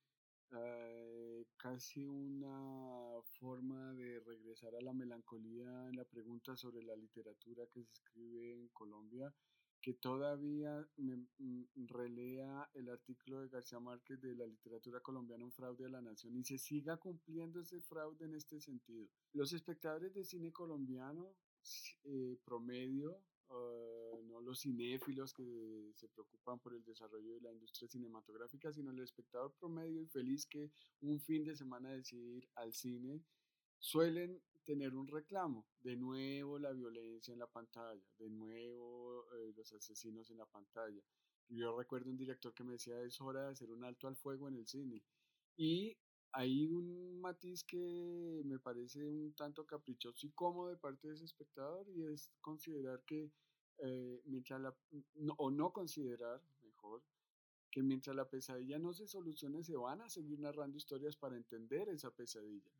[0.51, 7.65] eh, casi una forma de regresar a la melancolía en la pregunta sobre la literatura
[7.67, 9.33] que se escribe en Colombia,
[9.81, 15.51] que todavía me mm, relea el artículo de García Márquez de la literatura colombiana, un
[15.51, 19.07] fraude a la nación, y se siga cumpliendo ese fraude en este sentido.
[19.33, 21.35] Los espectadores de cine colombiano
[22.03, 27.89] eh, promedio Ah, no los cinéfilos que se preocupan por el desarrollo de la industria
[27.89, 32.71] cinematográfica, sino el espectador promedio y feliz que un fin de semana decide ir al
[32.73, 33.21] cine,
[33.77, 35.65] suelen tener un reclamo.
[35.81, 41.01] De nuevo la violencia en la pantalla, de nuevo eh, los asesinos en la pantalla.
[41.49, 44.47] Yo recuerdo un director que me decía es hora de hacer un alto al fuego
[44.47, 45.03] en el cine.
[45.57, 45.97] Y
[46.33, 51.25] hay un matiz que me parece un tanto caprichoso y cómodo de parte de ese
[51.25, 53.31] espectador y es considerar que
[53.79, 54.75] eh, mientras la,
[55.37, 57.03] o no considerar, mejor,
[57.69, 61.89] que mientras la pesadilla no se solucione se van a seguir narrando historias para entender
[61.89, 62.71] esa pesadilla,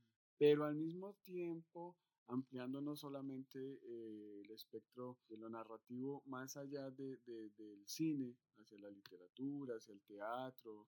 [0.41, 6.89] pero al mismo tiempo ampliando no solamente eh, el espectro de lo narrativo más allá
[6.89, 10.87] de, del cine, hacia la literatura, hacia el teatro,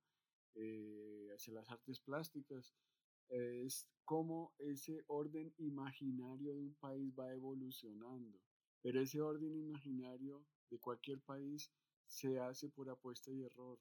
[0.55, 2.73] eh, hacia las artes plásticas,
[3.29, 8.41] es cómo ese orden imaginario de un país va evolucionando.
[8.81, 11.71] Pero ese orden imaginario de cualquier país
[12.07, 13.79] se hace por apuesta y error.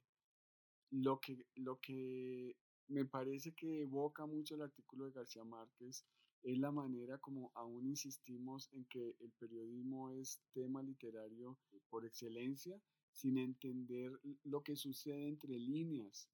[0.90, 2.58] Lo que, lo que
[2.92, 6.05] me parece que evoca mucho el artículo de García Márquez
[6.42, 11.57] es la manera como aún insistimos en que el periodismo es tema literario
[11.88, 12.81] por excelencia,
[13.12, 14.12] sin entender
[14.44, 16.28] lo que sucede entre líneas,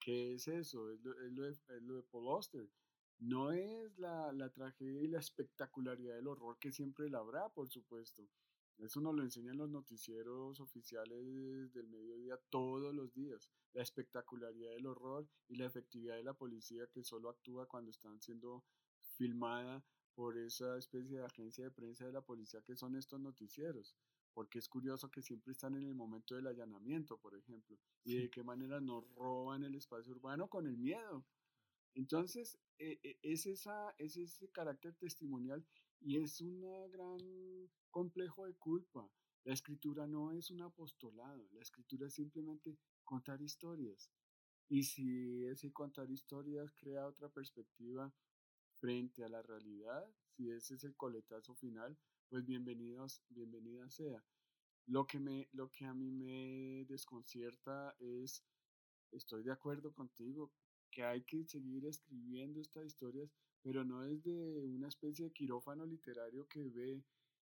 [0.00, 0.90] ¿Qué es eso?
[0.90, 2.66] Es lo, de, Paul Auster.
[3.18, 7.68] No es la, la, tragedia y la espectacularidad del horror que siempre la habrá, por
[7.68, 8.26] supuesto.
[8.82, 13.50] Eso nos lo enseñan los noticieros oficiales del mediodía todos los días.
[13.72, 18.20] La espectacularidad del horror y la efectividad de la policía que solo actúa cuando están
[18.20, 18.64] siendo
[19.16, 23.94] filmada por esa especie de agencia de prensa de la policía que son estos noticieros
[24.32, 28.30] porque es curioso que siempre están en el momento del allanamiento, por ejemplo, y de
[28.30, 31.26] qué manera nos roban el espacio urbano con el miedo.
[31.94, 35.66] Entonces, e, e, es, esa, es ese carácter testimonial
[36.00, 36.60] y es un
[36.90, 39.08] gran complejo de culpa.
[39.44, 44.10] La escritura no es un apostolado, la escritura es simplemente contar historias.
[44.68, 48.12] Y si ese contar historias crea otra perspectiva
[48.78, 54.22] frente a la realidad, si ese es el coletazo final, pues bienvenidos, bienvenida sea.
[54.86, 58.44] Lo que, me, lo que a mí me desconcierta es,
[59.10, 60.52] estoy de acuerdo contigo,
[60.90, 63.30] que hay que seguir escribiendo estas historias,
[63.62, 67.04] pero no es de una especie de quirófano literario que ve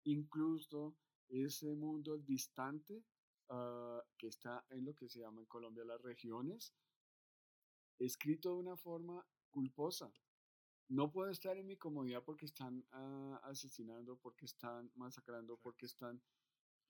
[0.05, 0.97] incluso
[1.29, 3.05] ese mundo distante
[3.49, 6.75] ah, que está en lo que se llama en Colombia las regiones,
[7.99, 10.13] escrito de una forma culposa,
[10.89, 16.23] no puedo estar en mi comodidad porque están ah, asesinando, porque están masacrando, porque están...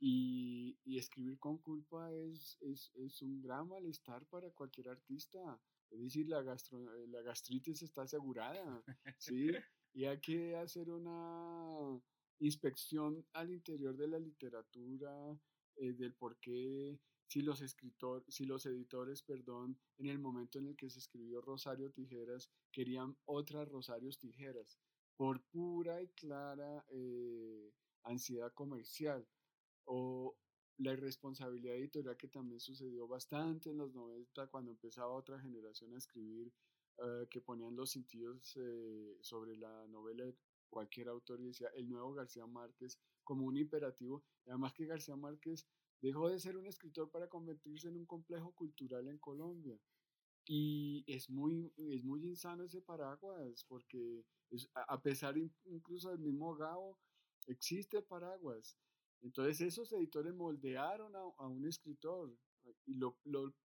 [0.00, 5.58] Y, escribir con culpa es, es, un gran malestar para cualquier artista.
[5.90, 8.82] Es decir, la, eh, la gastritis está asegurada,
[9.18, 9.48] ¿sí?
[9.96, 12.00] Y hay que hacer una
[12.40, 15.38] inspección al interior de la literatura
[15.76, 20.68] eh, del por qué si los, escritor, si los editores, perdón, en el momento en
[20.68, 24.78] el que se escribió Rosario Tijeras, querían otras Rosarios Tijeras,
[25.16, 27.72] por pura y clara eh,
[28.04, 29.26] ansiedad comercial,
[29.84, 30.36] o
[30.78, 35.98] la irresponsabilidad editorial que también sucedió bastante en los 90 cuando empezaba otra generación a
[35.98, 36.52] escribir
[36.98, 40.36] eh, que ponían los sentidos eh, sobre la novela de
[40.68, 44.24] cualquier autor y decía el nuevo García Márquez como un imperativo.
[44.46, 45.66] Además que García Márquez
[46.00, 49.78] dejó de ser un escritor para convertirse en un complejo cultural en Colombia.
[50.46, 54.24] Y es muy, es muy insano ese paraguas, porque
[54.74, 56.98] a pesar incluso del mismo Gabo,
[57.46, 58.76] existe paraguas.
[59.24, 62.36] Entonces esos editores moldearon a, a un escritor,
[62.86, 63.16] y lo,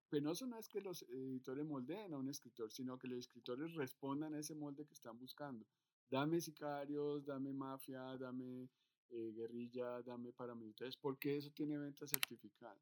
[0.10, 4.34] penoso no es que los editores moldeen a un escritor, sino que los escritores respondan
[4.34, 5.66] a ese molde que están buscando.
[6.10, 8.70] Dame sicarios, dame mafia, dame
[9.10, 12.82] eh, guerrilla, dame paramilitares, porque eso tiene venta certificada.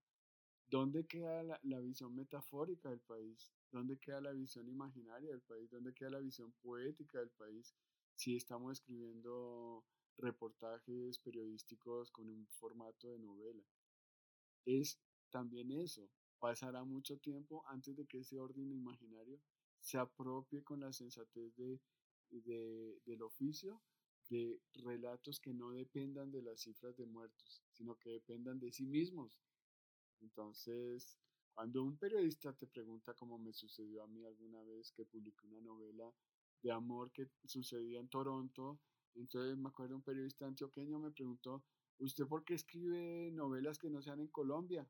[0.70, 3.52] ¿Dónde queda la, la, visión metafórica del país?
[3.72, 5.70] ¿Dónde queda la visión imaginaria del país?
[5.70, 7.74] ¿Dónde queda la visión poética del país?
[8.16, 9.86] Si estamos escribiendo
[10.18, 13.64] reportajes periodísticos con un formato de novela.
[14.66, 15.00] Es
[15.30, 19.40] también eso, pasará mucho tiempo antes de que ese orden imaginario
[19.80, 21.80] se apropie con la sensatez de,
[23.06, 23.82] del oficio
[24.30, 28.86] de relatos que no dependan de las cifras de muertos, sino que dependan de sí
[28.86, 29.40] mismos.
[30.20, 31.18] Entonces,
[31.54, 35.62] cuando un periodista te pregunta, como me sucedió a mí alguna vez que publiqué una
[35.62, 36.14] novela
[36.62, 38.80] de amor que sucedía en Toronto,
[39.18, 41.64] entonces me acuerdo un periodista antioqueño me preguntó,
[42.00, 44.88] ¿usted por qué escribe novelas que no sean en Colombia?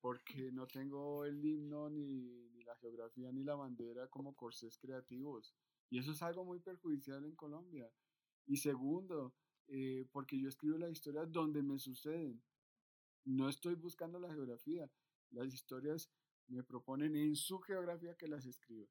[0.00, 5.54] porque no tengo el himno, ni, la geografía, ni la bandera como corsés creativos.
[5.90, 7.88] Y eso es algo muy perjudicial en Colombia.
[8.46, 9.34] Y segundo,
[9.68, 12.42] eh, porque yo escribo las historias donde me suceden.
[13.24, 14.90] No estoy buscando la geografía.
[15.30, 16.10] Las historias
[16.48, 18.88] me proponen en su geografía que las escriba.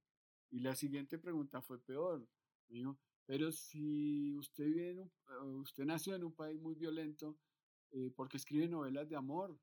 [0.49, 2.25] Y la siguiente pregunta fue peor.
[2.69, 5.09] Me dijo, pero si usted, vive
[5.61, 7.37] usted nació en un país muy violento,
[7.91, 9.57] eh, porque escribe novelas de amor?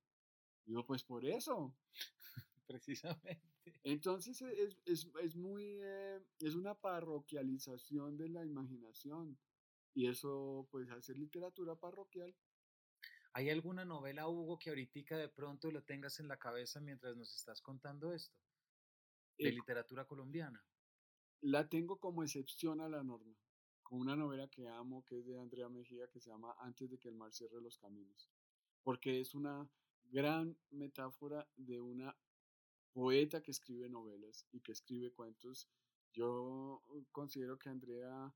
[0.65, 1.75] Digo, pues por eso.
[2.67, 3.43] Precisamente.
[3.83, 9.39] Entonces e, es, es, es muy, eh, es una parroquialización de la imaginación.
[9.95, 12.35] Y eso, pues, hace literatura parroquial.
[13.33, 17.35] ¿Hay alguna novela, Hugo, que ahorita de pronto lo tengas en la cabeza mientras nos
[17.35, 18.37] estás contando esto?
[19.39, 20.65] De literatura colombiana.
[21.41, 23.37] La tengo como excepción a la norma.
[23.89, 26.99] Con una novela que amo, que es de Andrea Mejía, que se llama Antes de
[26.99, 28.29] que el mar cierre los caminos.
[28.83, 29.67] Porque es una
[30.11, 32.15] gran metáfora de una
[32.93, 35.71] poeta que escribe novelas y que escribe cuentos.
[36.13, 38.35] Yo considero que Andrea,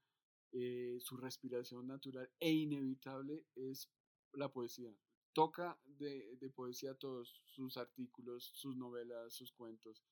[0.52, 3.90] eh, su respiración natural e inevitable es
[4.32, 4.96] la poesía.
[5.34, 10.02] Toca de, de, poesía todos sus artículos, sus novelas, sus cuentos.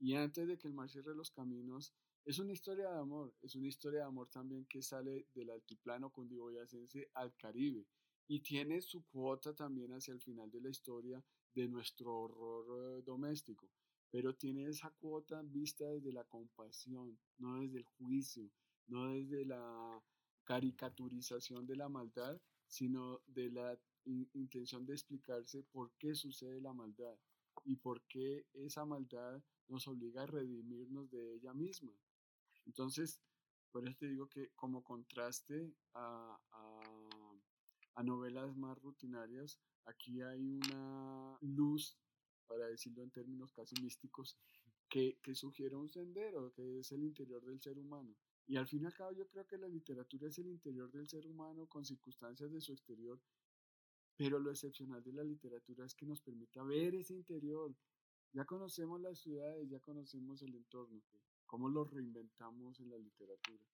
[0.00, 3.54] Y antes de que el mar cierre los caminos, es una historia de amor, es
[3.54, 7.86] una historia de amor también que sale del altiplano cundiboyacense al Caribe
[8.28, 13.02] y tiene su cuota también hacia el final de la historia de nuestro horror eh,
[13.02, 13.68] doméstico,
[14.10, 18.50] pero tiene esa cuota vista desde la compasión, no desde el juicio,
[18.86, 20.02] no desde la
[20.44, 27.16] caricaturización de la maldad, sino de la intención de explicarse por qué sucede la maldad
[27.64, 31.92] y por qué esa maldad nos obliga a redimirnos de ella misma.
[32.68, 33.20] Entonces,
[33.72, 36.38] por eso te digo que como contraste a
[37.98, 41.98] a novelas más rutinarias, aquí hay una luz,
[42.46, 44.38] para decirlo en términos casi místicos,
[44.88, 48.14] que, que sugiere un sendero, que es el interior del ser humano.
[48.46, 51.08] Y al fin y al cabo yo creo que la literatura es el interior del
[51.08, 53.20] ser humano con circunstancias de su exterior,
[54.16, 57.74] pero lo excepcional de la literatura es que nos permita ver ese interior.
[58.32, 61.02] Ya conocemos las ciudades, ya conocemos el entorno,
[61.48, 63.64] cómo lo reinventamos en la literatura.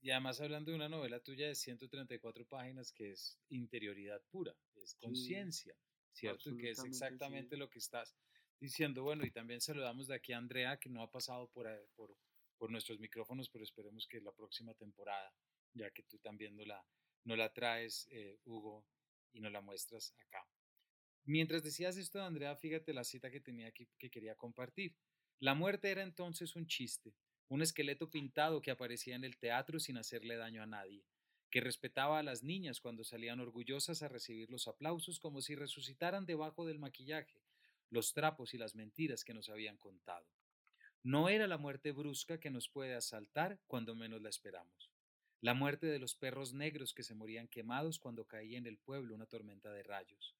[0.00, 4.94] Y además hablando de una novela tuya de 134 páginas que es interioridad pura, es
[4.94, 5.74] conciencia,
[6.12, 6.56] ¿cierto?
[6.56, 8.16] Que es exactamente lo que estás
[8.58, 9.02] diciendo.
[9.02, 12.16] Bueno, y también saludamos de aquí a Andrea, que no ha pasado por, por,
[12.56, 15.32] por nuestros micrófonos, pero esperemos que la próxima temporada,
[15.74, 16.84] ya que tú también no la,
[17.24, 18.86] no la traes, eh, Hugo,
[19.32, 20.46] y nos la muestras acá.
[21.24, 24.96] Mientras decías esto, Andrea, fíjate la cita que tenía aquí que quería compartir.
[25.38, 27.14] La muerte era entonces un chiste,
[27.48, 31.04] un esqueleto pintado que aparecía en el teatro sin hacerle daño a nadie,
[31.50, 36.24] que respetaba a las niñas cuando salían orgullosas a recibir los aplausos como si resucitaran
[36.24, 37.42] debajo del maquillaje,
[37.90, 40.26] los trapos y las mentiras que nos habían contado.
[41.02, 44.90] No era la muerte brusca que nos puede asaltar cuando menos la esperamos.
[45.42, 49.14] La muerte de los perros negros que se morían quemados cuando caía en el pueblo
[49.14, 50.34] una tormenta de rayos.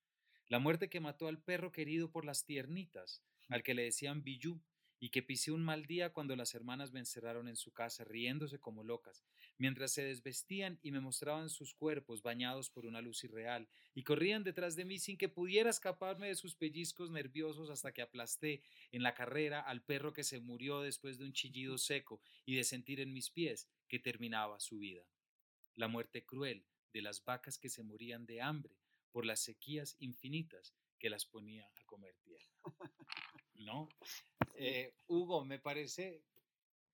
[0.49, 4.61] La muerte que mató al perro querido por las tiernitas, al que le decían Billú,
[4.99, 8.59] y que pisé un mal día cuando las hermanas me encerraron en su casa, riéndose
[8.59, 9.25] como locas,
[9.59, 14.45] mientras se desvestían y me mostraban sus cuerpos bañados por una luz irreal, y corrían
[14.45, 19.03] detrás de mí sin que pudiera escaparme de sus pellizcos nerviosos hasta que aplasté en
[19.03, 23.01] la carrera al perro que se murió después de un chillido seco y de sentir
[23.01, 25.07] en mis pies que terminaba su vida.
[25.75, 28.79] La muerte cruel de las vacas que se morían de hambre
[29.13, 32.51] por las sequías infinitas que las ponía a comer tierra.
[33.59, 33.89] ¿No?
[34.55, 36.23] Eh, Hugo, me parece,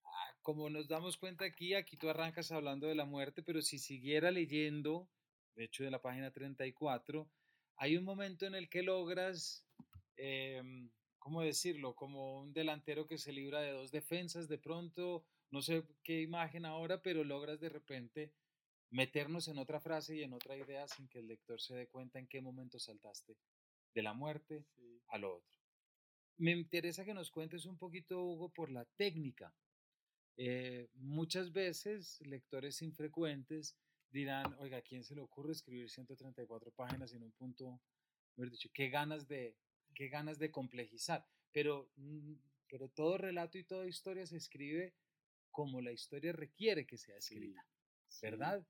[0.04, 3.78] ah, como nos damos cuenta aquí, aquí tú arrancas hablando de la muerte, pero si
[3.78, 5.08] siguiera leyendo,
[5.54, 7.28] de hecho de la página 34,
[7.76, 9.66] hay un momento en el que logras,
[10.16, 11.94] em, ¿cómo decirlo?
[11.94, 16.64] Como un delantero que se libra de dos defensas, de pronto, no sé qué imagen
[16.64, 18.32] ahora, pero logras de repente
[18.90, 22.18] meternos en otra frase y en otra idea sin que el lector se dé cuenta
[22.18, 23.36] en qué momento saltaste
[23.94, 24.64] de la muerte
[25.08, 25.61] a lo otro.
[26.38, 29.54] Me interesa que nos cuentes un poquito, Hugo, por la técnica.
[30.36, 33.76] Eh, muchas veces lectores infrecuentes
[34.10, 37.80] dirán, oiga, ¿a quién se le ocurre escribir 134 páginas en un punto?
[38.36, 39.56] dicho, qué ganas de,
[39.94, 41.26] qué ganas de complejizar.
[41.52, 42.34] Pero, mm,
[42.68, 44.94] pero todo relato y toda historia se escribe
[45.50, 47.64] como la historia requiere que sea escrita,
[48.22, 48.66] ¿verdad?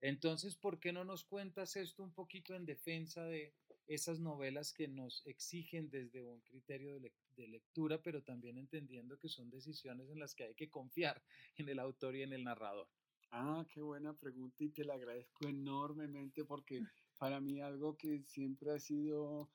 [0.00, 3.54] Entonces, ¿por qué no nos cuentas esto un poquito en defensa de,
[3.86, 9.50] esas novelas que nos exigen desde un criterio de, lectura, pero también entendiendo que son
[9.50, 11.22] decisiones en las que hay que confiar
[11.56, 12.88] en el autor y en el narrador.
[13.30, 16.80] Ah, qué buena pregunta y te la agradezco enormemente porque
[17.18, 19.50] para mí algo que siempre ha sido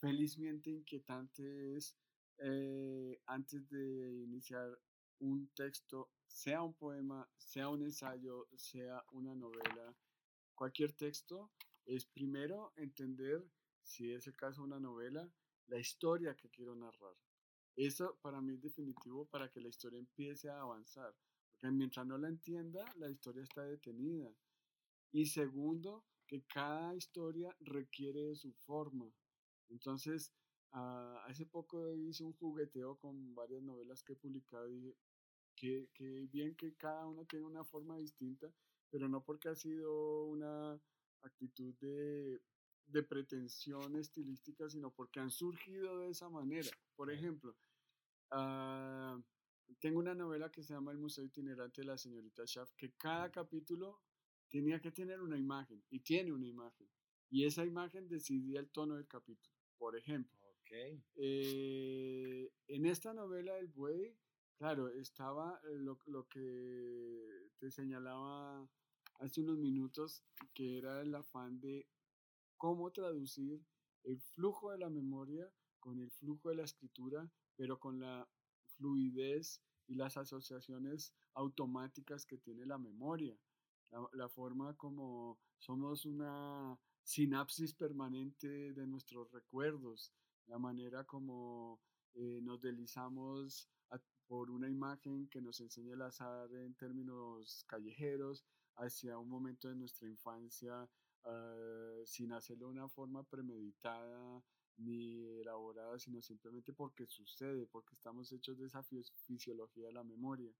[0.00, 1.96] felizmente inquietante es
[2.38, 4.76] eh, antes de iniciar
[5.20, 9.94] un texto, sea un poema, sea un ensayo, sea una novela,
[10.54, 11.52] cualquier texto,
[11.84, 13.44] es primero entender
[13.82, 15.30] si es el caso una novela,
[15.66, 17.16] la historia que quiero narrar.
[17.76, 21.14] Eso para mí es definitivo para que la historia empiece a avanzar,
[21.50, 24.34] porque mientras no la entienda, la historia está detenida.
[25.10, 29.12] Y segundo, que cada historia requiere de su forma.
[29.68, 30.32] Entonces,
[30.72, 34.96] ah, hace poco hice un jugueteo con varias novelas que he publicado y dije
[35.54, 38.52] que, que bien que cada una tiene una forma distinta,
[38.90, 40.80] pero no porque ha sido una
[41.22, 42.40] actitud de
[42.86, 46.68] de pretensión estilística, sino porque han surgido de esa manera.
[46.94, 47.56] Por ejemplo,
[48.30, 49.20] ah,
[49.80, 53.30] tengo una novela que se llama El Museo Itinerante de la Señorita Schaff, que cada
[53.30, 54.00] capítulo
[54.48, 56.88] tenía que tener una imagen, y tiene una imagen,
[57.30, 59.56] y esa imagen decidía el tono del capítulo.
[59.78, 60.42] Por ejemplo,
[61.16, 64.16] eh, en esta novela El Buey,
[64.56, 68.68] claro, estaba lo, lo que te señalaba
[69.20, 70.24] hace unos minutos,
[70.54, 71.86] que era el afán de
[72.62, 73.60] cómo traducir
[74.04, 78.28] el flujo de la memoria con el flujo de la escritura, pero con la
[78.76, 83.36] fluidez y las asociaciones automáticas que tiene la memoria.
[84.12, 90.12] La, forma como somos una sinapsis permanente de nuestros recuerdos,
[90.46, 91.80] la manera como
[92.14, 93.68] eh, nos deslizamos
[94.28, 98.44] por una imagen que nos enseña el azar en términos callejeros
[98.76, 100.88] hacia un momento de nuestra infancia
[101.24, 104.42] Ah, sin hacerlo de una forma premeditada
[104.78, 110.52] ni elaborada, sino simplemente porque sucede, porque estamos hechos de esa fisiología de la memoria.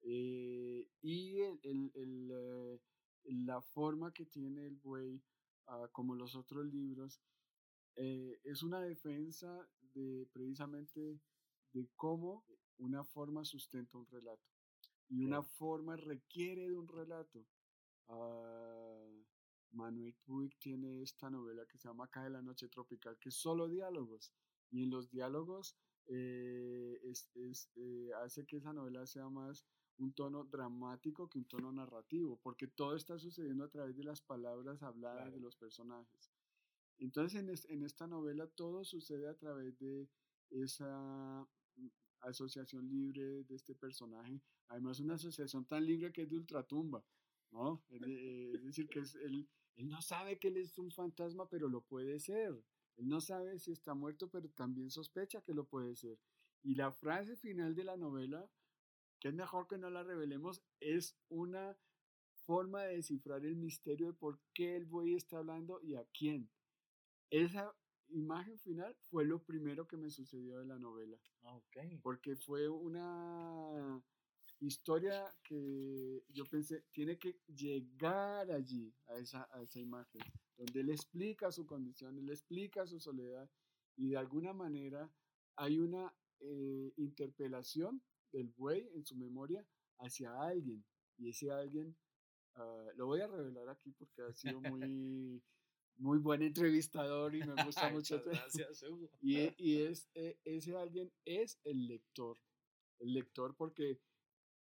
[0.00, 2.80] Eh, y el, el, eh,
[3.24, 5.22] la forma que tiene el buey,
[5.68, 7.20] ah, como los otros libros,
[7.94, 11.20] eh, es una defensa de precisamente
[11.72, 12.44] de cómo
[12.78, 14.50] una forma sustenta un relato
[15.08, 17.46] y una forma requiere de un relato.
[18.08, 19.21] Uh,
[19.72, 23.68] Manuel Puig tiene esta novela que se llama Cae la noche tropical, que es solo
[23.68, 24.32] diálogos.
[24.70, 27.00] Y en los diálogos eh,
[27.76, 29.64] eh, hace que esa novela sea más
[29.98, 34.20] un tono dramático que un tono narrativo, porque todo está sucediendo a través de las
[34.20, 36.30] palabras habladas de los personajes.
[36.98, 40.08] Entonces en, esta novela todo sucede a través de
[40.50, 41.46] esa
[41.76, 41.88] mm,
[42.20, 47.04] asociación libre de este personaje, además una asociación tan libre que es de ultratumba,
[47.50, 47.82] ¿no?
[47.90, 51.68] Es, es decir, que es el, él no sabe que él es un fantasma, pero
[51.68, 52.62] lo puede ser.
[52.96, 56.18] Él no sabe si está muerto, pero también sospecha que lo puede ser.
[56.62, 58.48] Y la frase final de la novela,
[59.18, 61.76] que es mejor que no la revelemos, es una
[62.44, 66.50] forma de descifrar el misterio de por qué el buey está hablando y a quién.
[67.30, 67.74] Esa
[68.08, 71.16] imagen final fue lo primero que me sucedió de la novela.
[71.44, 71.60] Ah,
[72.02, 74.02] Porque fue una
[74.66, 80.22] historia que yo pensé tiene que llegar allí, a esa, a esa imagen,
[80.56, 83.48] donde él explica su condición, él explica su soledad
[83.96, 85.10] y de alguna manera
[85.56, 88.02] hay una eh, interpelación
[88.32, 89.66] del buey en su memoria
[89.98, 90.84] hacia alguien
[91.18, 91.96] y ese alguien
[92.54, 95.42] ah, lo voy a revelar aquí porque ha sido muy
[95.98, 98.22] muy buen entrevistador y me gusta mucho.
[98.24, 98.84] Gracias,
[99.20, 102.38] Y, y es, e, ese alguien es el lector.
[102.98, 104.00] El lector porque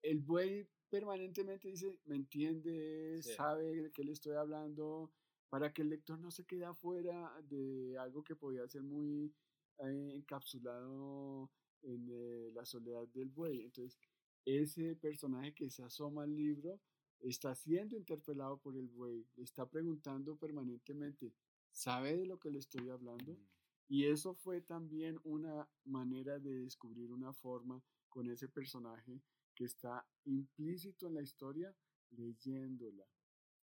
[0.01, 5.11] el buey permanentemente dice, me entiende, sabe de qué le estoy hablando,
[5.49, 9.33] para que el lector no se quede afuera de algo que podía ser muy
[9.79, 13.61] eh, encapsulado en eh, la soledad del buey.
[13.61, 13.99] Entonces,
[14.45, 16.79] ese personaje que se asoma al libro
[17.19, 21.33] está siendo interpelado por el buey, le está preguntando permanentemente,
[21.71, 23.33] ¿sabe de lo que le estoy hablando?
[23.33, 23.47] Mm.
[23.89, 29.21] Y eso fue también una manera de descubrir una forma con ese personaje
[29.65, 31.75] está implícito en la historia
[32.11, 33.05] leyéndola.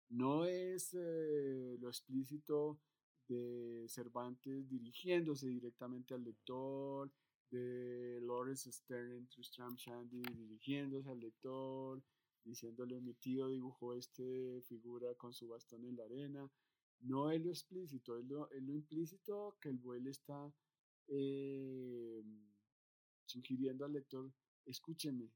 [0.08, 2.80] No es eh, lo explícito
[3.28, 7.10] de Cervantes dirigiéndose directamente al lector,
[7.50, 12.02] de Lawrence Stern Tristram Shandy dirigiéndose al lector,
[12.44, 16.50] diciéndole mi tío dibujó este figura con su bastón en la arena.
[17.00, 20.52] No es lo explícito, es lo, lo implícito que el buey está
[21.08, 22.22] eh,
[23.26, 24.32] sugiriendo al lector,
[24.64, 25.30] escúcheme,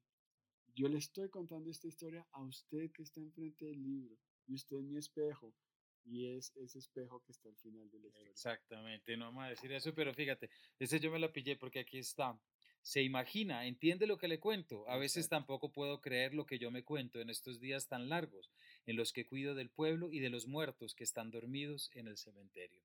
[0.75, 4.17] yo le estoy contando esta historia a usted que está enfrente del libro
[4.47, 5.55] y usted es mi espejo
[6.05, 8.31] y es ese espejo que está al final de la historia.
[8.31, 11.99] Exactamente, no vamos a decir eso, pero fíjate, ese yo me la pillé porque aquí
[11.99, 12.39] está
[12.83, 14.89] se imagina, entiende lo que le cuento.
[14.89, 18.51] A veces tampoco puedo creer lo que yo me cuento en estos días tan largos,
[18.87, 22.17] en los que cuido del pueblo y de los muertos que están dormidos en el
[22.17, 22.83] cementerio.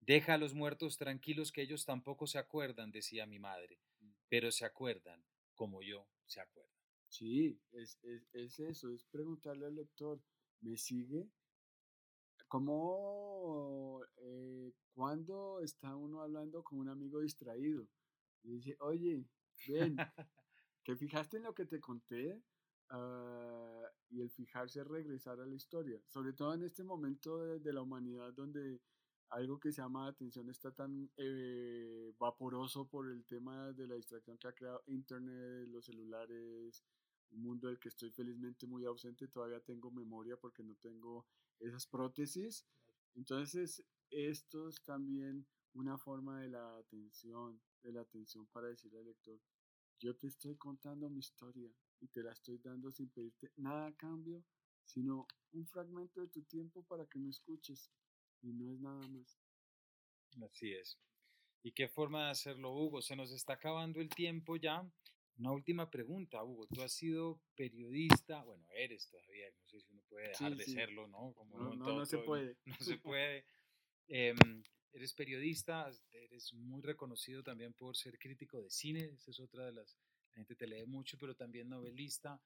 [0.00, 4.10] Deja a los muertos tranquilos que ellos tampoco se acuerdan, decía mi madre, mm.
[4.28, 5.22] pero se acuerdan
[5.54, 6.79] como yo se acuerdo.
[7.10, 7.98] Sí, es,
[8.32, 10.22] es, eso, es preguntarle al lector,
[10.60, 11.28] ¿me sigue?
[12.46, 17.88] ¿Cómo, eh, cuando está uno hablando con un amigo distraído?
[18.44, 19.24] Y dice, oye,
[19.68, 19.96] ven,
[20.84, 22.40] ¿te fijaste en lo que te conté?
[22.90, 27.72] Ah, y el fijarse es regresar a la historia, sobre todo en este momento de,
[27.72, 28.80] la humanidad donde
[29.30, 34.38] algo que se llama atención está tan eh, vaporoso por el tema de la distracción
[34.38, 36.84] que ha creado Internet, los celulares,
[37.30, 41.26] un mundo del que estoy felizmente muy ausente, todavía tengo memoria porque no tengo
[41.58, 42.66] esas prótesis.
[43.14, 49.06] Entonces, esto es también una forma de la atención, de la atención para decirle al
[49.06, 49.40] lector,
[49.98, 51.70] yo te estoy contando mi historia
[52.00, 54.42] y te la estoy dando sin pedirte nada a cambio,
[54.84, 57.90] sino un fragmento de tu tiempo para que me escuches
[58.42, 59.38] y no es nada más.
[60.42, 60.98] Así es.
[61.62, 63.02] ¿Y qué forma de hacerlo, Hugo?
[63.02, 64.90] Se nos está acabando el tiempo ya.
[65.40, 66.66] Una última pregunta, Hugo.
[66.66, 71.08] Tú has sido periodista, bueno, eres todavía, no sé si uno puede dejar de serlo,
[71.08, 71.32] ¿no?
[71.32, 72.58] Como no, no, no, se puede.
[72.66, 73.46] No, se puede.
[74.06, 74.36] Em,
[74.92, 79.72] eres periodista, eres muy reconocido también por ser crítico de cine, esa es otra de
[79.72, 79.96] las,
[80.28, 82.38] la gente te lee mucho, pero también novelista,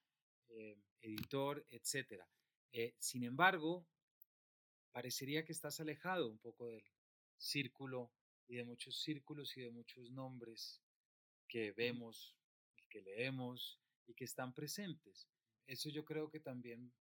[0.51, 2.22] eh, editor, etc.
[2.70, 3.88] Eh, sin embargo,
[4.92, 6.84] parecería que estás alejado un poco del
[7.38, 8.12] círculo
[8.47, 10.80] y de muchos círculos y de muchos nombres
[11.49, 12.36] que vemos,
[12.95, 15.28] que leemos y que están presentes.
[15.66, 16.92] Eso yo creo que también,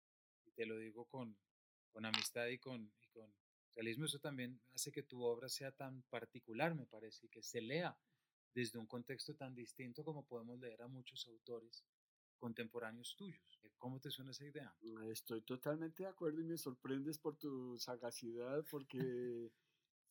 [0.44, 1.38] y te lo digo con,
[1.91, 3.32] con amistad y con, y con
[3.76, 7.62] realismo, eso también hace que tu obra sea tan particular, me parece, y que se
[7.62, 7.96] lea
[8.56, 11.86] desde un contexto tan distinto como podemos leer a muchos autores
[12.38, 13.60] contemporáneos tuyos.
[13.78, 14.76] ¿Cómo te suena esa idea?
[14.82, 19.52] Mm, estoy totalmente de acuerdo y me sorprendes por tu sagacidad porque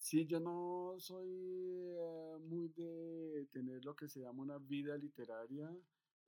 [0.03, 5.71] sí, yo no soy eh, muy de tener lo que se llama una vida literaria,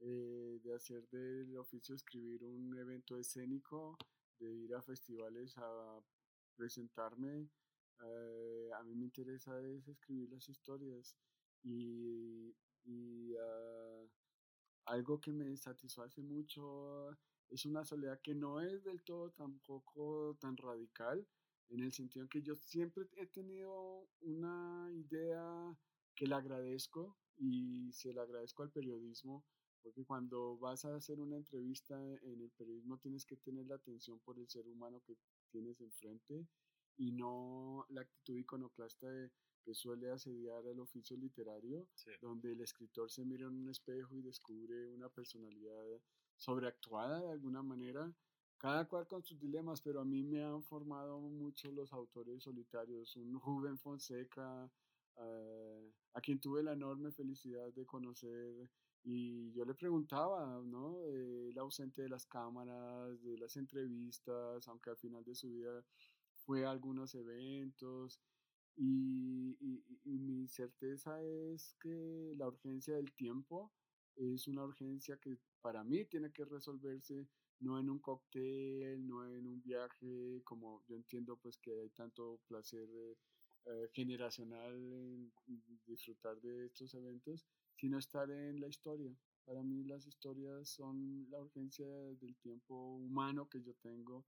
[0.01, 3.99] eh, de hacer del oficio escribir un evento escénico,
[4.39, 6.01] de ir a festivales a
[6.57, 7.49] presentarme.
[8.05, 11.17] Eh, a mí me interesa es escribir las historias
[11.65, 12.55] y,
[13.37, 14.05] ah,
[14.87, 17.17] algo que me satisface mucho
[17.51, 21.27] es una soledad que no es del todo tampoco tan radical,
[21.71, 25.77] en el sentido que yo siempre he tenido una idea
[26.15, 29.45] que le agradezco y se le agradezco al periodismo,
[29.83, 34.19] porque cuando vas a hacer una entrevista en el periodismo tienes que tener la atención
[34.21, 35.17] por el ser humano que
[35.51, 36.47] tienes enfrente
[36.97, 39.31] y no la actitud iconoclasta de,
[39.65, 41.89] que suele asediar el oficio literario,
[42.21, 45.83] donde el escritor se mira en un espejo y descubre una personalidad
[46.37, 48.13] sobreactuada de alguna manera,
[48.65, 53.15] cada cual con sus dilemas, pero a mí me han formado mucho los autores solitarios,
[53.17, 54.71] un Rubén Fonseca,
[55.19, 58.71] eh, a quien tuve la enorme felicidad de conocer
[59.03, 61.05] Y yo le preguntaba, ¿no?
[61.05, 65.85] El ausente de las cámaras, de las entrevistas, aunque al final de su vida
[66.47, 68.19] fue a algunos eventos.
[68.77, 69.59] Y
[70.05, 73.71] mi certeza es que la urgencia del tiempo
[74.17, 77.29] es una urgencia que para mí tiene que resolverse
[77.61, 82.41] no en un cóctel, no en un viaje, como yo entiendo pues que hay tanto
[82.47, 83.17] placer eh,
[83.67, 85.33] eh, generacional en
[85.87, 87.47] disfrutar de estos eventos,
[87.77, 89.15] sino estar en la historia.
[89.45, 94.25] Para mí las historias son la urgencia del tiempo humano que yo tengo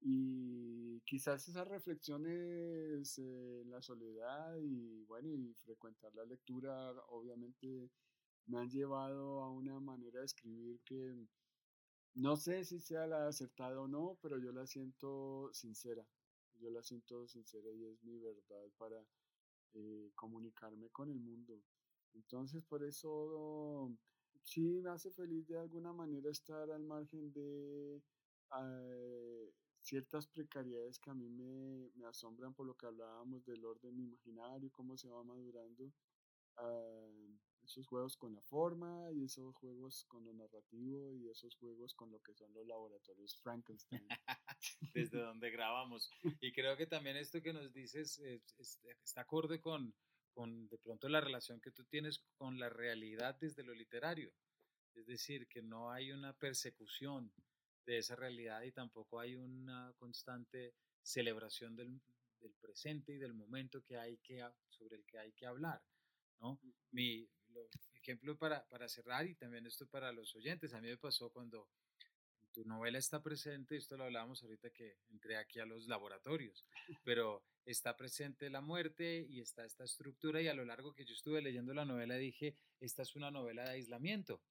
[0.00, 7.90] y quizás esas reflexiones en la soledad y bueno, y frecuentar la lectura obviamente
[8.46, 11.14] me han llevado a una manera de escribir que
[12.14, 16.06] no sé si sea la acertada o no, pero yo la siento sincera.
[16.60, 19.04] Yo la siento sincera y es mi verdad para
[19.74, 21.60] eh, comunicarme con el mundo.
[22.14, 23.90] Entonces, por eso
[24.42, 28.02] sí me hace feliz de alguna manera estar al margen de
[28.60, 33.98] eh, ciertas precariedades que a mí me, me, asombran por lo que hablábamos del orden
[33.98, 35.90] imaginario, cómo se va madurando.
[36.56, 37.02] Ah,
[37.64, 42.10] esos juegos con la forma y esos juegos con lo narrativo y esos juegos con
[42.10, 44.06] lo que son los laboratorios Frankenstein.
[44.94, 46.10] Desde donde grabamos.
[46.40, 49.94] Y creo que también esto que nos dices está acorde con,
[50.32, 54.32] con de pronto la relación que tú tienes con la realidad desde lo literario.
[54.94, 57.32] Es decir, que no hay una persecución
[57.86, 62.00] de esa realidad y tampoco hay una constante celebración del,
[62.40, 65.80] del presente y del momento que hay que, sobre el que hay que hablar.
[66.42, 66.60] ¿No?
[66.90, 67.26] Mi,
[67.94, 71.68] ejemplo para, para cerrar y también esto para los oyentes, a mí me pasó cuando
[72.52, 76.66] tu novela está presente, esto lo hablábamos ahorita que entré aquí a los laboratorios,
[77.04, 81.14] pero está presente la muerte y está esta estructura y a lo largo que yo
[81.14, 84.42] estuve leyendo la novela dije, esta es una novela de aislamiento.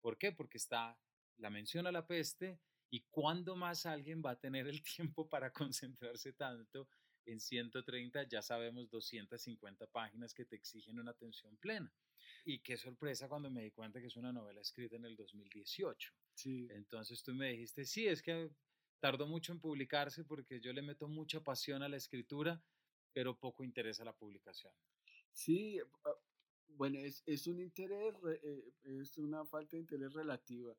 [0.00, 0.32] ¿Por qué?
[0.32, 0.98] Porque está
[1.36, 5.52] la mención a la peste y cuándo más alguien va a tener el tiempo para
[5.52, 6.88] concentrarse tanto
[7.26, 11.92] en 130, ya sabemos 250 páginas que te exigen una atención plena.
[12.44, 16.12] Y qué sorpresa cuando me di cuenta que es una novela escrita en el 2018.
[16.34, 16.68] Sí.
[16.70, 18.50] Entonces tú me dijiste, sí, es que
[19.00, 22.62] tardó mucho en publicarse porque yo le meto mucha pasión a la escritura,
[23.12, 24.72] pero poco interés a la publicación.
[25.32, 26.14] Sí, ah,
[26.68, 30.76] bueno, es, es un interés, eh, es una falta de interés relativa.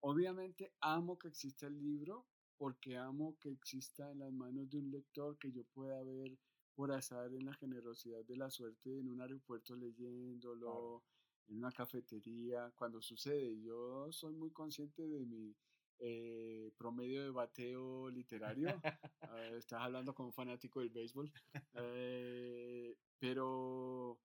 [0.00, 2.26] Obviamente amo que exista el libro
[2.56, 6.38] porque amo que exista en las manos de un lector que yo pueda ver
[6.74, 11.04] por azar en la generosidad de la suerte en un aeropuerto leyéndolo,
[11.48, 13.60] en una cafetería, cuando sucede.
[13.60, 15.54] Yo soy muy consciente de mi
[16.00, 18.80] eh, promedio de bateo literario.
[19.22, 21.32] Ah, estás hablando como fanático del béisbol.
[21.74, 24.18] Eh, pero,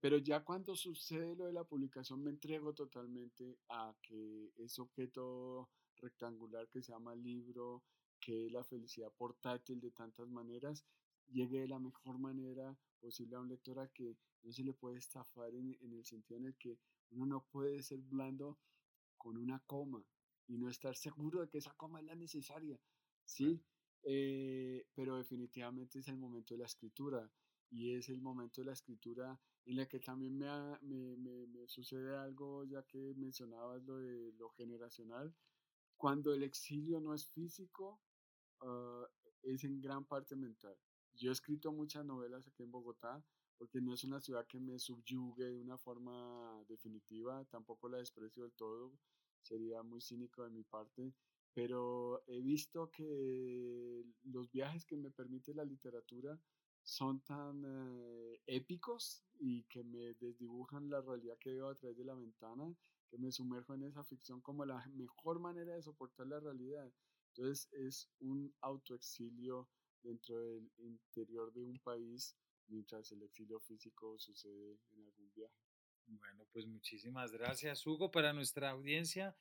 [0.00, 5.70] pero ya cuando sucede lo de la publicación me entrego totalmente a que ese objeto
[6.04, 7.82] rectangular que se llama libro,
[8.20, 10.84] que es la felicidad portátil de tantas maneras,
[11.28, 14.98] llegue de la mejor manera posible a un lector a que no se le puede
[14.98, 16.78] estafar en, el sentido en el que
[17.10, 18.58] uno no puede ser blando
[19.16, 20.04] con una coma
[20.46, 22.78] y no estar seguro de que esa coma es la necesaria,
[23.24, 23.62] ¿sí?
[24.02, 27.30] Eh, pero definitivamente es el momento de la escritura
[27.70, 30.46] y es el momento de la escritura en la que también me,
[30.82, 35.34] me, me, sucede algo, ya que mencionabas lo de lo generacional,
[35.96, 38.00] cuando el exilio no es físico,
[38.60, 39.06] ah,
[39.42, 40.76] es en gran parte mental.
[41.14, 43.24] Yo he escrito muchas novelas aquí en Bogotá
[43.56, 48.42] porque no es una ciudad que me subyugue de una forma definitiva, tampoco la desprecio
[48.42, 48.92] del todo,
[49.42, 51.14] sería muy cínico de mi parte,
[51.52, 56.38] pero he visto que los viajes que me permite la literatura
[56.82, 62.04] son tan eh, épicos y que me desdibujan la realidad que veo a través de
[62.04, 62.74] la ventana,
[63.14, 66.92] que me sumerjo en esa ficción como la mejor manera de soportar la realidad.
[67.28, 69.68] Entonces es un autoexilio
[70.02, 72.36] dentro del interior de un país
[72.66, 75.54] mientras el exilio físico sucede en algún viaje.
[76.06, 79.36] Bueno, pues muchísimas gracias Hugo para nuestra audiencia.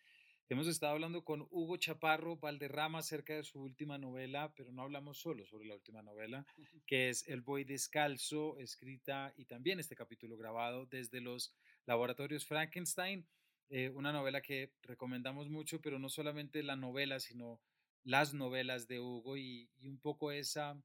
[0.50, 5.18] Hemos estado hablando con Hugo Chaparro Valderrama acerca de su última novela, pero no hablamos
[5.18, 6.46] solo sobre la última novela,
[6.86, 11.56] que es El Boy Descalzo, escrita y también este capítulo grabado desde los
[11.88, 13.28] laboratorios Frankenstein,
[13.76, 17.60] eh, una novela que recomendamos mucho, pero no solamente la novela, sino
[18.04, 20.80] las novelas de Hugo y, un poco esa,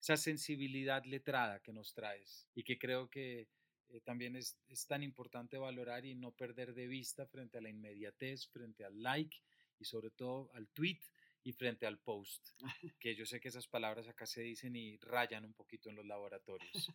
[0.00, 3.46] esa sensibilidad letrada que nos traes y que creo que
[3.86, 7.70] eh, también es, es, tan importante valorar y no perder de vista frente a la
[7.70, 9.36] inmediatez, frente al like
[9.78, 10.98] y sobre todo al tweet
[11.44, 12.48] y frente al post,
[12.98, 16.04] que yo sé que esas palabras acá se dicen y rayan un poquito en los
[16.04, 16.90] laboratorios.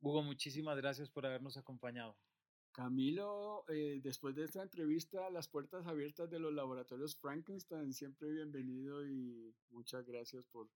[0.00, 2.16] Hugo, muchísimas gracias por habernos acompañado.
[2.72, 9.06] Camilo, eh, después de esta entrevista, las puertas abiertas de los laboratorios Frankenstein, siempre bienvenido
[9.06, 10.70] y muchas gracias por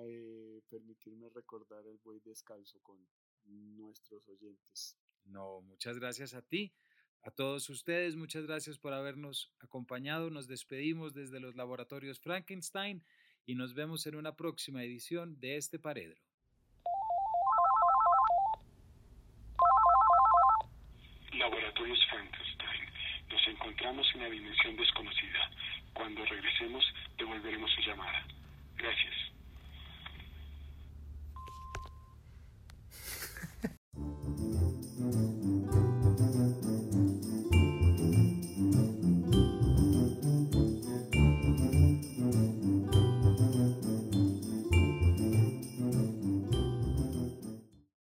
[0.00, 2.98] eh, permitirme recordar el buey descalzo con
[3.46, 4.98] nuestros oyentes.
[5.24, 6.74] No, muchas gracias a ti,
[7.22, 10.28] a todos ustedes, muchas gracias por habernos acompañado.
[10.28, 13.02] Nos despedimos desde los laboratorios Frankenstein
[13.46, 16.20] y nos vemos en una próxima edición de este Paredro.
[21.38, 22.80] Laboratorios Frankenstein.
[23.28, 25.50] Nos encontramos en dimensión desconocida.
[25.92, 26.84] Cuando regresemos,
[27.16, 28.24] devolveremos su llamada.
[28.76, 29.33] Gracias.